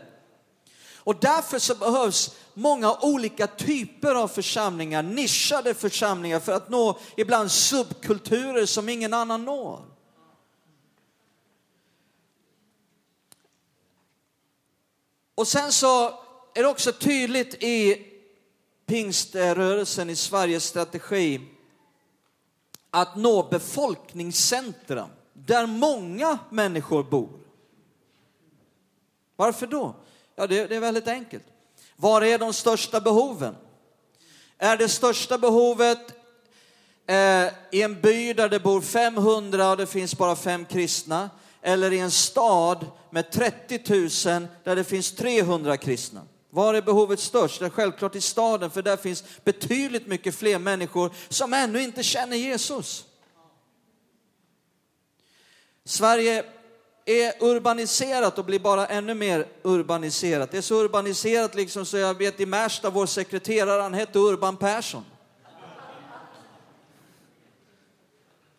Och 0.95 1.19
därför 1.19 1.60
så 1.60 1.76
behövs 1.76 2.36
många 2.54 2.98
olika 3.02 3.48
typer 3.48 4.15
av 4.15 4.28
församlingar, 4.28 5.04
nischade 5.04 5.74
församlingar 5.74 6.39
för 6.39 6.52
att 6.52 6.69
nå 6.69 7.00
ibland 7.17 7.52
subkulturer 7.52 8.65
som 8.65 8.89
ingen 8.89 9.13
annan 9.13 9.45
når. 9.45 9.86
Och 15.36 15.48
sen 15.48 15.71
så 15.71 16.08
är 16.54 16.63
det 16.63 16.67
också 16.67 16.91
tydligt 16.91 17.63
i 17.63 18.14
pingströrelsen 18.86 20.10
i 20.10 20.15
Sveriges 20.15 20.63
strategi 20.63 21.41
att 22.89 23.15
nå 23.15 23.43
befolkningscentra 23.43 25.10
där 25.34 25.65
många 25.67 26.38
människor 26.50 27.04
bor. 27.04 27.39
Varför 29.36 29.67
då? 29.67 29.95
Ja, 30.36 30.48
det, 30.48 30.67
det 30.67 30.76
är 30.76 30.80
väldigt 30.80 31.08
enkelt. 31.08 31.43
Var 31.95 32.21
är 32.21 32.39
de 32.39 32.54
största 32.54 33.02
behoven? 33.02 33.56
Är 34.58 34.78
det 34.78 34.89
största 34.89 35.38
behovet 35.38 36.13
eh, 37.08 37.48
i 37.71 37.82
en 37.82 38.02
by 38.02 38.34
där 38.34 38.50
det 38.50 38.60
bor 38.60 38.82
500 38.82 39.69
och 39.69 39.78
det 39.78 39.88
finns 39.88 40.17
bara 40.17 40.36
fem 40.36 40.65
kristna? 40.65 41.30
Eller 41.62 41.93
i 41.93 42.00
en 42.00 42.12
stad 42.12 42.86
med 43.10 43.32
30 43.32 44.30
000 44.30 44.48
där 44.63 44.76
det 44.76 44.84
finns 44.84 45.15
300 45.15 45.78
kristna? 45.78 46.21
Var 46.56 46.74
är 46.74 46.82
behovet 46.82 47.20
störst? 47.20 47.60
Det 47.60 47.65
är 47.65 47.70
självklart 47.70 48.15
i 48.15 48.22
staden, 48.22 48.72
för 48.72 48.82
där 48.82 48.98
finns 48.98 49.24
betydligt 49.44 50.08
mycket 50.08 50.36
fler 50.36 50.60
människor 50.60 51.12
som 51.30 51.54
ännu 51.54 51.84
inte 51.84 52.04
känner 52.04 52.38
Jesus. 52.38 53.06
Sverige 55.86 56.46
är 57.06 57.44
urbaniserat 57.44 58.38
och 58.38 58.46
blir 58.46 58.60
bara 58.60 58.88
ännu 58.88 59.13
mer 59.13 59.48
urbaniserat. 59.63 60.52
Det 60.52 60.58
är 60.58 60.62
så 60.62 60.84
urbaniserat 60.84 61.56
liksom 61.56 61.86
så 61.86 61.98
jag 61.98 62.18
vet 62.18 62.39
i 62.39 62.46
Märsta, 62.46 62.89
vår 62.89 63.06
sekreterare, 63.06 63.82
han 63.82 63.94
hette 63.94 64.20
Urban 64.20 64.58
Persson. 64.58 65.06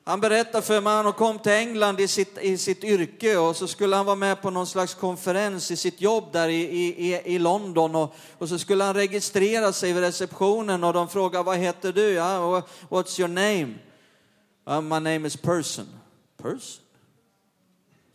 Han 0.09 0.21
berättade 0.21 0.67
för 0.67 0.81
mig 0.81 0.99
att 0.99 1.05
han 1.05 1.13
kom 1.13 1.39
till 1.39 1.53
England 1.53 2.01
i 2.01 2.09
sitt, 2.09 2.39
i 2.39 2.59
sitt 2.59 2.85
yrke 2.85 3.37
och 3.37 3.57
så 3.57 3.69
skulle 3.69 3.97
han 3.97 4.07
vara 4.07 4.17
med 4.17 4.43
på 4.43 4.51
någon 4.51 4.67
slags 4.67 4.95
konferens 4.95 5.71
i 5.71 5.77
sitt 5.77 6.01
jobb 6.01 6.33
där 6.33 6.49
i, 6.49 6.63
i, 6.63 7.35
i 7.35 7.39
London 7.39 7.95
och, 7.95 8.15
och 8.39 8.49
så 8.49 8.59
skulle 8.59 8.85
han 8.85 8.95
registrera 8.95 9.73
sig 9.73 9.93
vid 9.93 10.03
receptionen 10.03 10.85
och 10.85 10.93
de 10.93 11.09
frågade 11.09 11.45
vad 11.45 11.59
heter 11.59 11.93
du? 11.93 12.11
Ja, 12.11 12.63
what's 12.89 13.21
your 13.21 13.29
name? 13.29 13.75
Uh, 14.69 14.81
my 14.81 15.01
name 15.01 15.27
is 15.27 15.37
Person. 15.37 15.87
Person? 16.37 16.85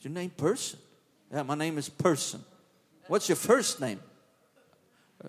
Your 0.01 0.13
name 0.13 0.29
Person? 0.29 0.79
Yeah, 1.33 1.43
my 1.43 1.55
name 1.55 1.79
is 1.79 1.89
Person. 1.89 2.39
What's 3.07 3.29
your 3.29 3.57
first 3.57 3.79
name? 3.79 3.99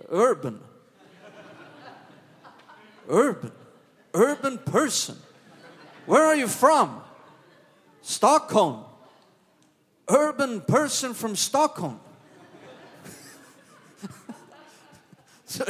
Urban. 0.09 0.61
Urban. 3.09 3.51
Urban 4.14 4.59
Person. 4.59 5.16
Where 6.07 6.27
are 6.27 6.37
you 6.37 6.49
from? 6.49 7.01
Stockholm. 8.03 8.85
Urban 10.11 10.61
person 10.61 11.15
from 11.15 11.37
Stockholm. 11.37 11.99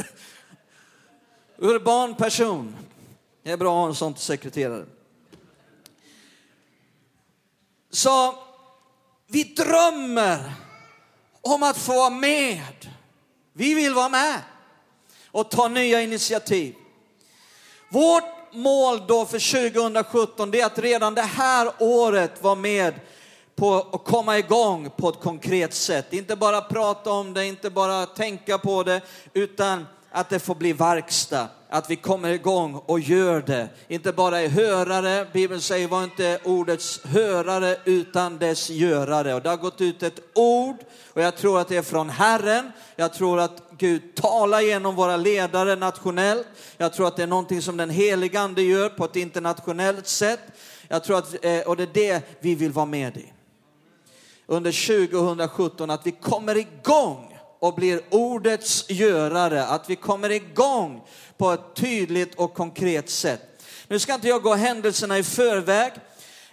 Urban 1.57 2.15
person. 2.15 2.75
Det 3.43 3.51
är 3.51 3.57
bra 3.57 3.71
att 3.71 3.81
ha 3.81 3.87
en 3.87 3.95
sån 3.95 4.15
sekreterare. 4.15 4.85
Så 7.89 8.35
vi 9.27 9.43
drömmer 9.43 10.53
om 11.41 11.63
att 11.63 11.77
få 11.77 11.93
vara 11.93 12.09
med. 12.09 12.91
Vi 13.53 13.73
vill 13.73 13.93
vara 13.93 14.09
med 14.09 14.41
och 15.27 15.51
ta 15.51 15.67
nya 15.67 16.01
initiativ. 16.01 16.75
Vårt 17.89 18.32
mål 18.53 19.01
då 19.07 19.25
för 19.25 19.71
2017 19.71 20.51
det 20.51 20.61
är 20.61 20.65
att 20.65 20.79
redan 20.79 21.15
det 21.15 21.21
här 21.21 21.71
året 21.79 22.43
vara 22.43 22.55
med 22.55 22.93
på 23.55 23.87
att 23.91 24.03
komma 24.03 24.37
igång 24.37 24.89
på 24.97 25.09
ett 25.09 25.19
konkret 25.19 25.73
sätt. 25.73 26.13
Inte 26.13 26.35
bara 26.35 26.61
prata 26.61 27.11
om 27.11 27.33
det, 27.33 27.45
inte 27.45 27.69
bara 27.69 28.05
tänka 28.05 28.57
på 28.57 28.83
det, 28.83 29.01
utan 29.33 29.85
att 30.11 30.29
det 30.29 30.39
får 30.39 30.55
bli 30.55 30.73
verkstad. 30.73 31.47
Att 31.73 31.89
vi 31.89 31.95
kommer 31.95 32.29
igång 32.29 32.75
och 32.85 32.99
gör 32.99 33.41
det. 33.41 33.69
Inte 33.87 34.11
bara 34.11 34.41
är 34.41 34.49
hörare, 34.49 35.27
Bibeln 35.33 35.61
säger 35.61 35.87
var 35.87 36.03
inte 36.03 36.39
ordets 36.43 37.01
hörare 37.03 37.77
utan 37.85 38.37
dess 38.37 38.69
görare. 38.69 39.33
Och 39.33 39.41
det 39.41 39.49
har 39.49 39.57
gått 39.57 39.81
ut 39.81 40.03
ett 40.03 40.19
ord 40.35 40.75
och 41.13 41.21
jag 41.21 41.37
tror 41.37 41.59
att 41.59 41.67
det 41.67 41.77
är 41.77 41.81
från 41.81 42.09
Herren. 42.09 42.71
Jag 42.95 43.13
tror 43.13 43.39
att 43.39 43.63
Gud 43.77 44.15
talar 44.15 44.61
genom 44.61 44.95
våra 44.95 45.17
ledare 45.17 45.75
nationellt. 45.75 46.47
Jag 46.77 46.93
tror 46.93 47.07
att 47.07 47.15
det 47.15 47.23
är 47.23 47.27
någonting 47.27 47.61
som 47.61 47.77
den 47.77 47.89
helige 47.89 48.39
Ande 48.39 48.61
gör 48.61 48.89
på 48.89 49.05
ett 49.05 49.15
internationellt 49.15 50.07
sätt. 50.07 50.41
Jag 50.87 51.03
tror 51.03 51.17
att, 51.17 51.45
eh, 51.45 51.59
och 51.59 51.77
det 51.77 51.83
är 51.83 51.93
det 51.93 52.21
vi 52.39 52.55
vill 52.55 52.71
vara 52.71 52.85
med 52.85 53.17
i. 53.17 53.33
Under 54.45 54.71
2017, 54.71 55.89
att 55.89 56.07
vi 56.07 56.11
kommer 56.11 56.57
igång 56.57 57.32
och 57.63 57.73
blir 57.73 58.01
ordets 58.09 58.85
görare, 58.89 59.65
att 59.65 59.89
vi 59.89 59.95
kommer 59.95 60.29
igång 60.29 61.01
på 61.37 61.51
ett 61.51 61.75
tydligt 61.75 62.35
och 62.35 62.53
konkret 62.53 63.09
sätt. 63.09 63.63
Nu 63.87 63.99
ska 63.99 64.13
inte 64.13 64.27
jag 64.27 64.41
gå 64.41 64.53
händelserna 64.53 65.17
i 65.17 65.23
förväg, 65.23 65.93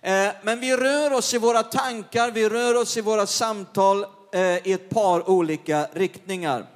eh, 0.03 0.29
men 0.43 0.61
vi 0.61 0.77
rör 0.77 1.13
oss 1.13 1.35
i 1.35 1.39
våra 1.39 1.63
tankar, 1.63 2.31
vi 2.31 2.49
rör 2.49 2.75
oss 2.75 2.97
i 2.97 3.01
våra 3.01 3.27
samtal 3.27 4.07
eh, 4.33 4.67
i 4.67 4.73
ett 4.73 4.91
par 4.91 5.31
olika 5.31 5.87
riktningar. 5.93 6.67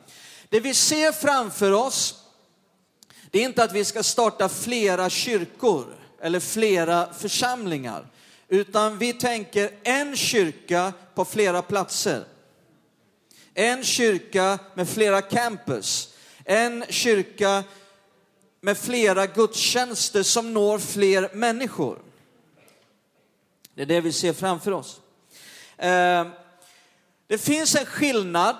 Det 0.48 0.60
vi 0.60 0.74
ser 0.74 1.12
framför 1.12 1.72
oss, 1.72 2.22
det 3.30 3.38
är 3.38 3.44
inte 3.44 3.64
att 3.64 3.72
vi 3.72 3.84
ska 3.84 4.02
starta 4.02 4.48
flera 4.48 5.10
kyrkor 5.10 5.84
eller 6.22 6.40
flera 6.40 7.12
församlingar, 7.12 8.06
utan 8.48 8.98
vi 8.98 9.12
tänker 9.12 9.70
en 9.82 10.16
kyrka 10.16 10.92
på 11.14 11.24
flera 11.24 11.62
platser. 11.62 12.24
En 13.54 13.84
kyrka 13.84 14.58
med 14.74 14.88
flera 14.88 15.22
campus, 15.22 16.14
en 16.44 16.84
kyrka 16.88 17.64
med 18.60 18.78
flera 18.78 19.26
gudstjänster 19.26 20.22
som 20.22 20.54
når 20.54 20.78
fler 20.78 21.30
människor. 21.34 21.98
Det 23.74 23.82
är 23.82 23.86
det 23.86 24.00
vi 24.00 24.12
ser 24.12 24.32
framför 24.32 24.72
oss. 24.72 25.00
Eh, 25.76 26.26
det 27.26 27.38
finns 27.38 27.74
en 27.74 27.86
skillnad. 27.86 28.56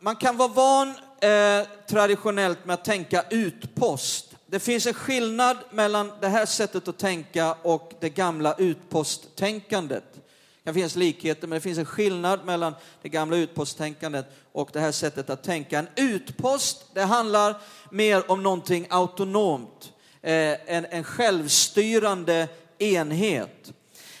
Man 0.00 0.16
kan 0.16 0.36
vara 0.36 0.48
van 0.48 0.88
eh, 1.20 1.66
traditionellt 1.86 2.64
med 2.64 2.74
att 2.74 2.84
tänka 2.84 3.24
utpost. 3.30 4.36
Det 4.46 4.60
finns 4.60 4.86
en 4.86 4.94
skillnad 4.94 5.56
mellan 5.70 6.12
det 6.20 6.28
här 6.28 6.46
sättet 6.46 6.88
att 6.88 6.98
tänka 6.98 7.52
och 7.52 7.92
det 8.00 8.08
gamla 8.08 8.54
utposttänkandet. 8.54 10.21
Det 10.64 10.72
finns 10.72 10.96
likheter, 10.96 11.48
men 11.48 11.56
det 11.56 11.60
finns 11.60 11.78
en 11.78 11.84
skillnad 11.84 12.44
mellan 12.44 12.74
det 13.02 13.08
gamla 13.08 13.36
utposttänkandet 13.36 14.26
och 14.52 14.70
det 14.72 14.80
här 14.80 14.92
sättet 14.92 15.30
att 15.30 15.42
tänka. 15.42 15.78
En 15.78 15.88
utpost, 15.96 16.86
det 16.94 17.02
handlar 17.02 17.56
mer 17.90 18.30
om 18.30 18.42
någonting 18.42 18.86
autonomt, 18.90 19.92
eh, 20.20 20.74
en, 20.76 20.86
en 20.90 21.04
självstyrande 21.04 22.48
enhet. 22.78 23.72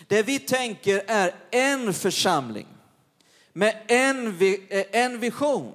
Det 0.06 0.22
vi 0.22 0.38
tänker 0.38 1.02
är 1.06 1.34
en 1.50 1.94
församling 1.94 2.66
med 3.52 3.76
en, 3.86 4.42
eh, 4.68 4.84
en 4.92 5.20
vision, 5.20 5.72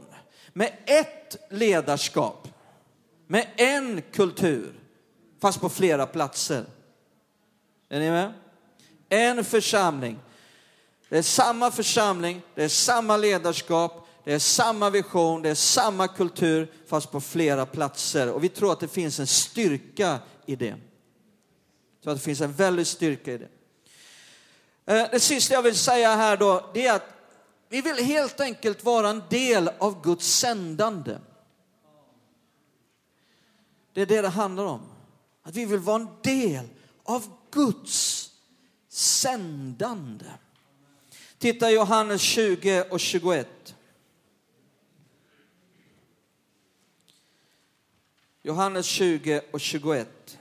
med 0.54 0.72
ett 0.86 1.38
ledarskap, 1.50 2.48
med 3.28 3.48
en 3.58 4.02
kultur, 4.02 4.74
fast 5.42 5.62
på 5.62 5.70
flera 5.70 6.06
platser. 6.06 6.66
Är 7.90 8.00
ni 8.00 8.10
med? 8.10 8.34
En 9.10 9.44
församling. 9.44 10.20
Det 11.10 11.18
är 11.18 11.22
samma 11.22 11.72
församling, 11.72 12.42
det 12.56 12.64
är 12.64 12.70
samma 12.70 13.18
ledarskap, 13.18 14.08
det 14.24 14.34
är 14.34 14.40
samma 14.40 14.90
vision, 14.90 15.42
det 15.42 15.50
är 15.50 15.56
samma 15.56 16.08
kultur, 16.08 16.72
fast 16.88 17.12
på 17.12 17.22
flera 17.22 17.66
platser. 17.66 18.32
Och 18.32 18.44
vi 18.44 18.50
tror 18.50 18.72
att 18.72 18.80
det 18.80 18.88
finns 18.88 19.20
en 19.20 19.28
styrka 19.28 20.20
i 20.46 20.56
det. 20.56 20.76
Så 22.04 22.10
att 22.10 22.18
det 22.18 22.24
finns 22.24 22.42
en 22.42 22.54
väldig 22.54 22.88
styrka 22.88 23.34
i 23.34 23.38
det. 23.38 23.50
Eh, 24.86 25.08
det 25.12 25.20
sista 25.20 25.54
jag 25.54 25.62
vill 25.62 25.76
säga 25.76 26.16
här 26.16 26.38
då, 26.38 26.70
det 26.74 26.88
är 26.88 26.96
att 26.96 27.10
vi 27.70 27.82
vill 27.82 28.06
helt 28.06 28.40
enkelt 28.40 28.84
vara 28.84 29.10
en 29.10 29.24
del 29.30 29.70
av 29.78 30.02
Guds 30.04 30.28
sändande. 30.28 31.18
Det 33.94 34.02
är 34.02 34.06
det 34.06 34.22
det 34.22 34.30
handlar 34.30 34.66
om. 34.66 34.82
Att 35.44 35.56
vi 35.56 35.66
vill 35.66 35.80
vara 35.80 36.02
en 36.02 36.10
del 36.24 36.68
av 37.04 37.24
Guds 37.52 38.30
sändande. 38.90 40.26
Titta 41.40 41.72
Johannes 41.72 42.22
20 42.22 42.84
och 42.90 43.00
21. 43.00 43.76
Johannes 48.42 48.86
20 48.86 49.42
och 49.52 49.62
21. 49.62 50.40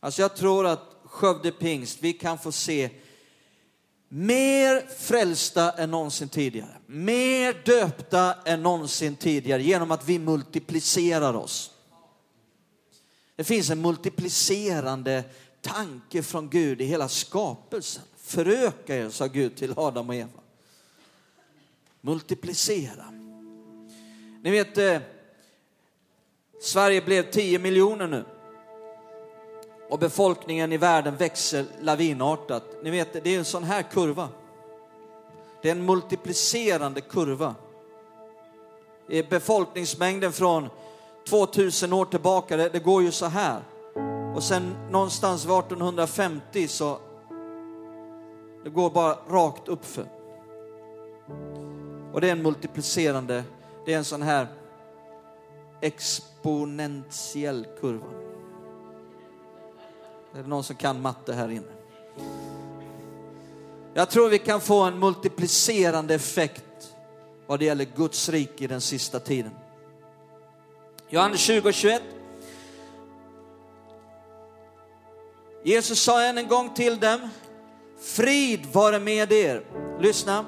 Alltså 0.00 0.22
jag 0.22 0.36
tror 0.36 0.66
att 0.66 0.96
Skövde 1.04 1.52
pingst, 1.52 1.98
vi 2.02 2.12
kan 2.12 2.38
få 2.38 2.52
se 2.52 2.90
mer 4.08 4.86
frälsta 4.86 5.72
än 5.72 5.90
någonsin 5.90 6.28
tidigare. 6.28 6.76
Mer 6.86 7.62
döpta 7.64 8.34
än 8.44 8.62
någonsin 8.62 9.16
tidigare 9.16 9.62
genom 9.62 9.90
att 9.90 10.08
vi 10.08 10.18
multiplicerar 10.18 11.34
oss. 11.34 11.75
Det 13.36 13.44
finns 13.44 13.70
en 13.70 13.82
multiplicerande 13.82 15.24
tanke 15.60 16.22
från 16.22 16.48
Gud 16.50 16.80
i 16.80 16.84
hela 16.84 17.08
skapelsen. 17.08 18.02
Föröka 18.16 18.96
er, 18.96 19.08
sa 19.10 19.26
Gud 19.26 19.56
till 19.56 19.74
Adam 19.76 20.08
och 20.08 20.14
Eva. 20.14 20.40
Multiplicera. 22.00 23.04
Ni 24.42 24.50
vet, 24.50 24.78
eh, 24.78 25.00
Sverige 26.60 27.02
blev 27.02 27.30
10 27.30 27.58
miljoner 27.58 28.06
nu 28.06 28.24
och 29.88 29.98
befolkningen 29.98 30.72
i 30.72 30.76
världen 30.76 31.16
växer 31.16 31.64
lavinartat. 31.80 32.64
Ni 32.82 32.90
vet, 32.90 33.24
det 33.24 33.34
är 33.34 33.38
en 33.38 33.44
sån 33.44 33.64
här 33.64 33.82
kurva. 33.82 34.28
Det 35.62 35.68
är 35.68 35.72
en 35.72 35.86
multiplicerande 35.86 37.00
kurva. 37.00 37.54
Det 39.08 39.18
är 39.18 39.22
befolkningsmängden 39.22 40.32
från 40.32 40.68
2000 41.28 41.92
år 41.92 42.04
tillbaka, 42.04 42.56
det, 42.56 42.68
det 42.68 42.78
går 42.78 43.02
ju 43.02 43.10
så 43.12 43.26
här. 43.26 43.60
Och 44.34 44.42
sen 44.42 44.74
någonstans 44.90 45.44
1850 45.44 46.68
så 46.68 46.98
det 48.64 48.70
går 48.70 48.90
bara 48.90 49.16
rakt 49.28 49.68
uppför. 49.68 50.06
Och 52.12 52.20
det 52.20 52.28
är 52.28 52.32
en 52.32 52.42
multiplicerande, 52.42 53.44
det 53.86 53.92
är 53.92 53.98
en 53.98 54.04
sån 54.04 54.22
här 54.22 54.46
exponentiell 55.80 57.66
kurva. 57.80 58.06
Är 60.34 60.42
det 60.42 60.48
någon 60.48 60.64
som 60.64 60.76
kan 60.76 61.00
matte 61.00 61.32
här 61.32 61.50
inne? 61.50 61.72
Jag 63.94 64.10
tror 64.10 64.28
vi 64.28 64.38
kan 64.38 64.60
få 64.60 64.82
en 64.82 64.98
multiplicerande 64.98 66.14
effekt 66.14 66.94
vad 67.46 67.58
det 67.58 67.64
gäller 67.64 67.86
Guds 67.96 68.28
rike 68.28 68.64
i 68.64 68.66
den 68.66 68.80
sista 68.80 69.20
tiden. 69.20 69.52
Johannes 71.08 71.40
20 71.40 71.68
och 71.68 71.74
21. 71.74 72.02
Jesus 75.64 76.02
sa 76.02 76.22
än 76.22 76.38
en 76.38 76.48
gång 76.48 76.74
till 76.74 77.00
dem, 77.00 77.28
frid 78.00 78.66
vare 78.72 78.98
med 78.98 79.32
er. 79.32 79.62
Lyssna, 80.00 80.44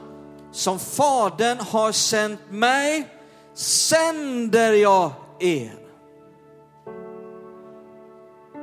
som 0.53 0.79
Fadern 0.79 1.59
har 1.59 1.93
sänt 1.93 2.41
mig 2.51 3.09
sänder 3.55 4.73
jag 4.73 5.13
er. 5.41 5.79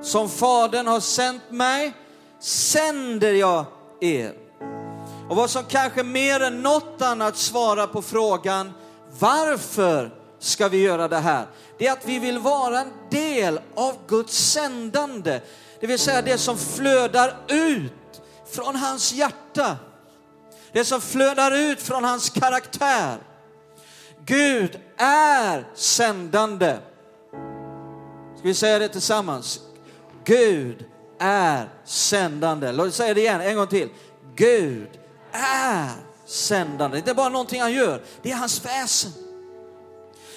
Som 0.01 0.29
Fadern 0.29 0.87
har 0.87 0.99
sänt 0.99 1.43
mig 1.49 1.93
sänder 2.39 3.33
jag 3.33 3.65
er. 4.01 4.33
Och 5.29 5.35
vad 5.35 5.49
som 5.49 5.63
kanske 5.63 6.03
mer 6.03 6.39
än 6.39 6.61
något 6.61 7.01
annat 7.01 7.37
svarar 7.37 7.87
på 7.87 8.01
frågan 8.01 8.73
varför 9.19 10.24
ska 10.45 10.67
vi 10.67 10.77
göra 10.77 11.07
det 11.07 11.17
här? 11.17 11.47
Det 11.77 11.87
är 11.87 11.91
att 11.91 12.05
vi 12.05 12.19
vill 12.19 12.39
vara 12.39 12.79
en 12.79 12.93
del 13.09 13.59
av 13.75 13.97
Guds 14.07 14.51
sändande. 14.51 15.41
Det 15.79 15.87
vill 15.87 15.99
säga 15.99 16.21
det 16.21 16.37
som 16.37 16.57
flödar 16.57 17.37
ut 17.47 18.21
från 18.51 18.75
hans 18.75 19.13
hjärta. 19.13 19.77
Det 20.71 20.85
som 20.85 21.01
flödar 21.01 21.51
ut 21.51 21.81
från 21.81 22.03
hans 22.03 22.29
karaktär. 22.29 23.17
Gud 24.25 24.79
är 24.97 25.67
sändande. 25.75 26.77
Ska 28.37 28.47
vi 28.47 28.53
säga 28.53 28.79
det 28.79 28.89
tillsammans? 28.89 29.59
Gud 30.23 30.85
är 31.19 31.69
sändande. 31.85 32.71
Låt 32.71 32.87
oss 32.87 32.95
säga 32.95 33.13
det 33.13 33.21
igen, 33.21 33.41
en 33.41 33.55
gång 33.55 33.67
till. 33.67 33.89
Gud 34.35 34.89
är 35.31 35.89
sändande. 36.25 36.95
Det 36.95 36.97
är 36.97 37.01
inte 37.01 37.13
bara 37.13 37.29
någonting 37.29 37.61
han 37.61 37.73
gör, 37.73 38.01
det 38.21 38.31
är 38.31 38.35
hans 38.35 38.65
väsen. 38.65 39.24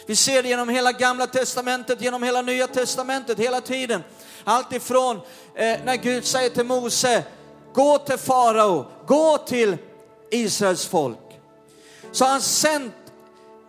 Vi 0.08 0.16
ser 0.16 0.42
det 0.42 0.48
genom 0.48 0.68
hela 0.68 0.92
gamla 0.92 1.26
testamentet, 1.26 2.00
genom 2.00 2.22
hela 2.22 2.42
nya 2.42 2.66
testamentet, 2.66 3.38
hela 3.38 3.60
tiden. 3.60 4.02
Allt 4.44 4.72
ifrån 4.72 5.16
eh, 5.54 5.78
när 5.84 5.96
Gud 5.96 6.24
säger 6.24 6.50
till 6.50 6.64
Mose, 6.64 7.24
gå 7.74 7.98
till 7.98 8.18
farao, 8.18 8.86
gå 9.06 9.38
till 9.38 9.76
Israels 10.30 10.86
folk. 10.86 11.40
Så 12.12 12.24
har 12.24 12.32
han 12.32 12.40
sänt, 12.40 12.94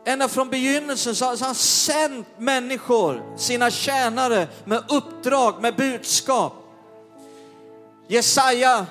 ända 0.06 0.28
från 0.28 0.50
begynnelsen 0.50 1.16
så 1.16 1.26
har 1.26 1.38
han 1.38 1.56
sänt 1.56 2.28
människor, 2.38 3.38
sina 3.38 3.72
tjänare 3.72 4.48
med 4.66 4.84
uppdrag, 4.90 5.62
med 5.62 5.76
budskap. 5.76 6.54
Jesaja 8.08 8.86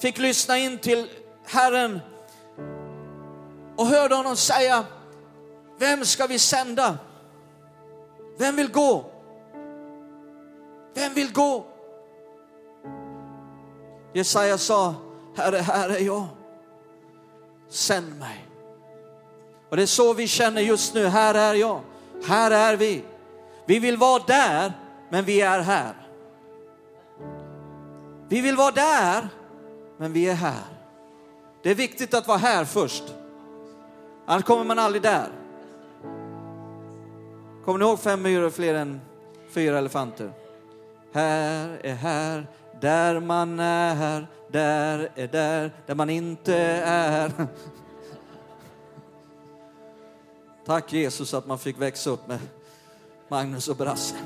fick 0.00 0.18
lyssna 0.18 0.58
in 0.58 0.78
till 0.78 1.06
Herren 1.46 2.00
och 3.76 3.86
hörde 3.86 4.14
honom 4.14 4.36
säga, 4.36 4.84
vem 5.78 6.04
ska 6.04 6.26
vi 6.26 6.38
sända? 6.38 6.98
Vem 8.38 8.56
vill 8.56 8.72
gå? 8.72 9.04
Vem 10.94 11.14
vill 11.14 11.32
gå? 11.32 11.66
Jesaja 14.12 14.58
sa, 14.58 14.94
Herre, 15.36 15.56
här 15.56 15.90
är 15.90 16.00
jag. 16.00 16.26
Sänd 17.68 18.18
mig. 18.18 18.48
Och 19.70 19.76
det 19.76 19.82
är 19.82 19.86
så 19.86 20.12
vi 20.12 20.26
känner 20.26 20.60
just 20.60 20.94
nu, 20.94 21.06
här 21.06 21.34
är 21.34 21.54
jag, 21.54 21.80
här 22.24 22.50
är 22.50 22.76
vi. 22.76 23.04
Vi 23.66 23.78
vill 23.78 23.96
vara 23.96 24.22
där, 24.26 24.72
men 25.10 25.24
vi 25.24 25.40
är 25.40 25.60
här. 25.60 25.94
Vi 28.28 28.40
vill 28.40 28.56
vara 28.56 28.70
där, 28.70 29.28
men 29.98 30.12
vi 30.12 30.28
är 30.28 30.34
här. 30.34 30.64
Det 31.62 31.70
är 31.70 31.74
viktigt 31.74 32.14
att 32.14 32.28
vara 32.28 32.38
här 32.38 32.64
först. 32.64 33.04
Annars 34.26 34.44
kommer 34.44 34.64
man 34.64 34.78
aldrig 34.78 35.02
där. 35.02 35.28
Kommer 37.68 37.78
ni 37.78 37.84
ihåg 37.84 38.00
fem 38.00 38.22
myror 38.22 38.50
fler 38.50 38.74
än 38.74 39.00
fyra 39.50 39.78
elefanter? 39.78 40.32
Här 41.12 41.80
är 41.82 41.94
här, 41.94 42.46
där 42.80 43.20
man 43.20 43.60
är, 43.60 44.26
där 44.50 45.10
är 45.14 45.28
där, 45.28 45.72
där 45.86 45.94
man 45.94 46.10
inte 46.10 46.56
är. 46.84 47.32
Tack 50.66 50.92
Jesus 50.92 51.34
att 51.34 51.46
man 51.46 51.58
fick 51.58 51.80
växa 51.80 52.10
upp 52.10 52.28
med 52.28 52.38
Magnus 53.28 53.68
och 53.68 53.76
Brasse. 53.76 54.16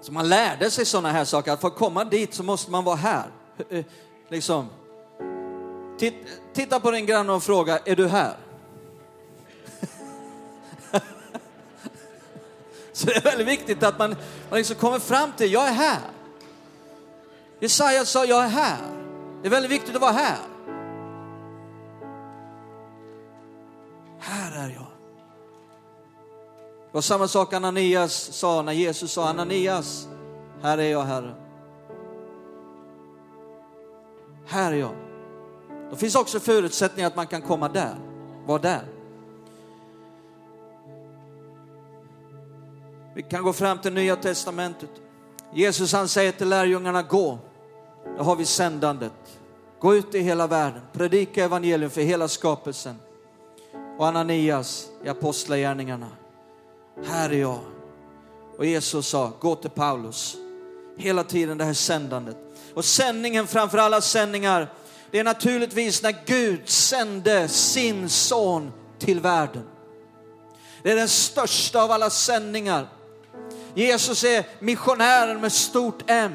Så 0.00 0.12
man 0.12 0.28
lärde 0.28 0.70
sig 0.70 0.86
sådana 0.86 1.12
här 1.12 1.24
saker, 1.24 1.52
att 1.52 1.60
för 1.60 1.68
att 1.68 1.76
komma 1.76 2.04
dit 2.04 2.34
så 2.34 2.42
måste 2.42 2.70
man 2.70 2.84
vara 2.84 2.96
här. 2.96 3.26
Eh, 3.68 3.78
eh, 3.78 3.84
liksom. 4.28 4.68
Titta 6.54 6.80
på 6.80 6.90
din 6.90 7.06
granne 7.06 7.32
och 7.32 7.42
fråga, 7.42 7.78
är 7.78 7.96
du 7.96 8.08
här? 8.08 8.36
Så 12.96 13.06
det 13.06 13.16
är 13.16 13.20
väldigt 13.20 13.46
viktigt 13.46 13.82
att 13.82 13.98
man, 13.98 14.16
man 14.50 14.58
liksom 14.58 14.76
kommer 14.76 14.98
fram 14.98 15.32
till, 15.32 15.52
jag 15.52 15.68
är 15.68 15.72
här. 15.72 16.00
Jesaja 17.60 18.04
sa, 18.04 18.24
jag 18.24 18.44
är 18.44 18.48
här. 18.48 18.78
Det 19.42 19.48
är 19.48 19.50
väldigt 19.50 19.70
viktigt 19.70 19.94
att 19.94 20.00
vara 20.00 20.12
här. 20.12 20.38
Här 24.18 24.64
är 24.64 24.68
jag. 24.68 24.86
Det 26.86 26.92
var 26.92 27.00
samma 27.00 27.28
sak 27.28 27.52
Ananias 27.52 28.14
sa 28.14 28.62
när 28.62 28.72
Jesus 28.72 29.12
sa, 29.12 29.28
Ananias, 29.28 30.08
här 30.62 30.78
är 30.78 30.90
jag 30.90 31.02
Herre. 31.02 31.34
Här 34.46 34.72
är 34.72 34.76
jag. 34.76 34.94
Då 35.90 35.96
finns 35.96 36.14
också 36.14 36.40
förutsättningar 36.40 37.08
att 37.08 37.16
man 37.16 37.26
kan 37.26 37.42
komma 37.42 37.68
där, 37.68 37.96
vara 38.46 38.58
där. 38.58 38.93
Vi 43.14 43.22
kan 43.22 43.42
gå 43.42 43.52
fram 43.52 43.78
till 43.78 43.92
Nya 43.92 44.16
Testamentet. 44.16 44.90
Jesus 45.52 45.92
han 45.92 46.08
säger 46.08 46.32
till 46.32 46.48
lärjungarna, 46.48 47.02
gå. 47.02 47.38
Då 48.16 48.22
har 48.22 48.36
vi 48.36 48.44
sändandet. 48.44 49.12
Gå 49.80 49.94
ut 49.94 50.14
i 50.14 50.20
hela 50.20 50.46
världen, 50.46 50.82
predika 50.92 51.44
evangelium 51.44 51.90
för 51.90 52.00
hela 52.00 52.28
skapelsen. 52.28 52.96
Och 53.98 54.06
Ananias 54.06 54.88
i 55.04 55.08
Apostlagärningarna, 55.08 56.08
här 57.06 57.30
är 57.30 57.38
jag. 57.38 57.60
Och 58.58 58.66
Jesus 58.66 59.08
sa, 59.08 59.32
gå 59.40 59.54
till 59.54 59.70
Paulus. 59.70 60.36
Hela 60.96 61.24
tiden 61.24 61.58
det 61.58 61.64
här 61.64 61.72
sändandet. 61.72 62.36
Och 62.74 62.84
sändningen 62.84 63.46
framför 63.46 63.78
alla 63.78 64.00
sändningar, 64.00 64.72
det 65.10 65.18
är 65.18 65.24
naturligtvis 65.24 66.02
när 66.02 66.16
Gud 66.26 66.68
sände 66.68 67.48
sin 67.48 68.08
son 68.08 68.72
till 68.98 69.20
världen. 69.20 69.62
Det 70.82 70.90
är 70.92 70.96
den 70.96 71.08
största 71.08 71.82
av 71.82 71.90
alla 71.90 72.10
sändningar. 72.10 72.88
Jesus 73.74 74.24
är 74.24 74.44
missionären 74.58 75.40
med 75.40 75.52
stort 75.52 76.02
M. 76.06 76.32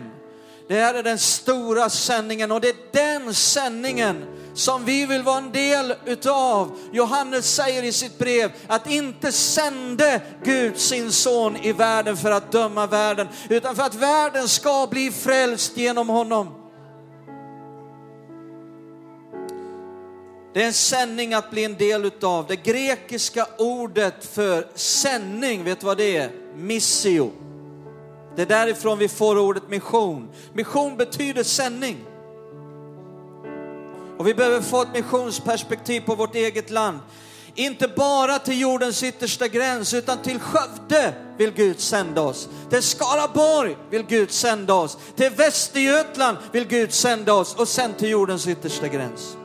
Det 0.67 0.75
här 0.75 0.93
är 0.93 1.03
den 1.03 1.19
stora 1.19 1.89
sändningen 1.89 2.51
och 2.51 2.61
det 2.61 2.69
är 2.69 2.75
den 2.91 3.33
sändningen 3.33 4.25
som 4.53 4.85
vi 4.85 5.05
vill 5.05 5.23
vara 5.23 5.37
en 5.37 5.51
del 5.51 5.93
utav. 6.05 6.77
Johannes 6.91 7.55
säger 7.55 7.83
i 7.83 7.91
sitt 7.91 8.17
brev 8.17 8.51
att 8.67 8.89
inte 8.89 9.31
sände 9.31 10.21
Gud 10.43 10.77
sin 10.77 11.11
son 11.11 11.57
i 11.57 11.71
världen 11.71 12.17
för 12.17 12.31
att 12.31 12.51
döma 12.51 12.87
världen, 12.87 13.27
utan 13.49 13.75
för 13.75 13.83
att 13.83 13.95
världen 13.95 14.47
ska 14.47 14.87
bli 14.91 15.11
frälst 15.11 15.77
genom 15.77 16.09
honom. 16.09 16.58
Det 20.53 20.63
är 20.63 20.67
en 20.67 20.73
sändning 20.73 21.33
att 21.33 21.51
bli 21.51 21.63
en 21.63 21.75
del 21.75 22.05
utav. 22.05 22.45
Det 22.47 22.55
grekiska 22.55 23.47
ordet 23.57 24.25
för 24.25 24.67
sändning, 24.75 25.63
vet 25.63 25.79
du 25.79 25.85
vad 25.85 25.97
det 25.97 26.17
är? 26.17 26.31
Missio. 26.55 27.31
Det 28.35 28.41
är 28.41 28.45
därifrån 28.45 28.97
vi 28.97 29.07
får 29.07 29.37
ordet 29.37 29.69
mission. 29.69 30.29
Mission 30.53 30.97
betyder 30.97 31.43
sändning. 31.43 31.97
Och 34.17 34.27
vi 34.27 34.33
behöver 34.33 34.61
få 34.61 34.81
ett 34.81 34.93
missionsperspektiv 34.93 36.01
på 36.01 36.15
vårt 36.15 36.35
eget 36.35 36.69
land. 36.69 36.99
Inte 37.55 37.87
bara 37.87 38.39
till 38.39 38.59
jordens 38.59 39.03
yttersta 39.03 39.47
gräns, 39.47 39.93
utan 39.93 40.21
till 40.21 40.39
Skövde 40.39 41.13
vill 41.37 41.51
Gud 41.51 41.79
sända 41.79 42.21
oss. 42.21 42.49
Till 42.69 42.81
Skaraborg 42.81 43.77
vill 43.89 44.03
Gud 44.03 44.31
sända 44.31 44.73
oss. 44.73 44.97
Till 45.15 45.29
Västergötland 45.29 46.37
vill 46.51 46.67
Gud 46.67 46.93
sända 46.93 47.33
oss 47.33 47.55
och 47.55 47.67
sen 47.67 47.93
till 47.93 48.09
jordens 48.09 48.47
yttersta 48.47 48.87
gräns. 48.87 49.38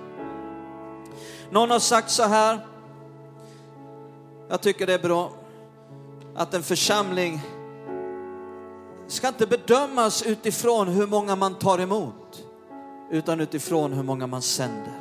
Någon 1.54 1.70
har 1.70 1.78
sagt 1.78 2.10
så 2.10 2.22
här, 2.22 2.58
jag 4.48 4.60
tycker 4.60 4.86
det 4.86 4.94
är 4.94 4.98
bra, 4.98 5.30
att 6.34 6.54
en 6.54 6.62
församling 6.62 7.40
ska 9.06 9.28
inte 9.28 9.46
bedömas 9.46 10.26
utifrån 10.26 10.88
hur 10.88 11.06
många 11.06 11.36
man 11.36 11.54
tar 11.54 11.78
emot, 11.78 12.44
utan 13.10 13.40
utifrån 13.40 13.92
hur 13.92 14.02
många 14.02 14.26
man 14.26 14.42
sänder. 14.42 14.92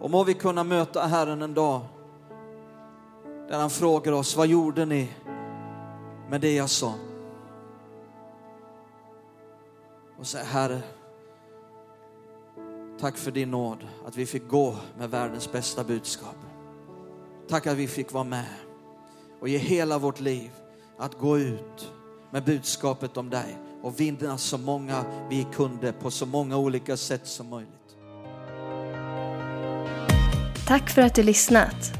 Och 0.00 0.10
må 0.10 0.24
vi 0.24 0.34
kunna 0.34 0.64
möta 0.64 1.06
Herren 1.06 1.42
en 1.42 1.54
dag 1.54 1.80
där 3.48 3.58
han 3.58 3.70
frågar 3.70 4.12
oss, 4.12 4.36
vad 4.36 4.46
gjorde 4.46 4.84
ni 4.84 5.12
med 6.28 6.40
det 6.40 6.54
jag 6.54 6.70
sa? 6.70 6.94
Och 10.18 10.26
säger, 10.26 10.44
Herre, 10.44 10.82
tack 13.00 13.16
för 13.16 13.30
din 13.30 13.50
nåd 13.50 13.78
att 14.06 14.16
vi 14.16 14.26
fick 14.26 14.48
gå 14.48 14.76
med 14.98 15.10
världens 15.10 15.52
bästa 15.52 15.84
budskap. 15.84 16.36
Tack 17.48 17.66
att 17.66 17.76
vi 17.76 17.88
fick 17.88 18.12
vara 18.12 18.24
med 18.24 18.46
och 19.40 19.48
ge 19.48 19.58
hela 19.58 19.98
vårt 19.98 20.20
liv 20.20 20.50
att 20.98 21.18
gå 21.18 21.38
ut 21.38 21.92
med 22.32 22.44
budskapet 22.44 23.16
om 23.16 23.30
dig 23.30 23.58
och 23.82 24.00
vinna 24.00 24.38
så 24.38 24.58
många 24.58 25.04
vi 25.30 25.46
kunde 25.54 25.92
på 25.92 26.10
så 26.10 26.26
många 26.26 26.56
olika 26.56 26.96
sätt 26.96 27.26
som 27.26 27.48
möjligt. 27.48 27.72
Tack 30.66 30.90
för 30.90 31.02
att 31.02 31.14
du 31.14 31.22
lyssnat. 31.22 31.92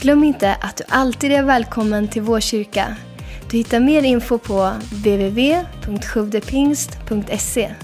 Glöm 0.00 0.24
inte 0.24 0.54
att 0.54 0.76
du 0.76 0.84
alltid 0.88 1.32
är 1.32 1.42
välkommen 1.42 2.08
till 2.08 2.22
vår 2.22 2.40
kyrka. 2.40 2.96
Du 3.50 3.56
hittar 3.56 3.80
mer 3.80 4.02
info 4.02 4.38
på 4.38 4.72
www.sjuvdepingst.se 4.92 7.74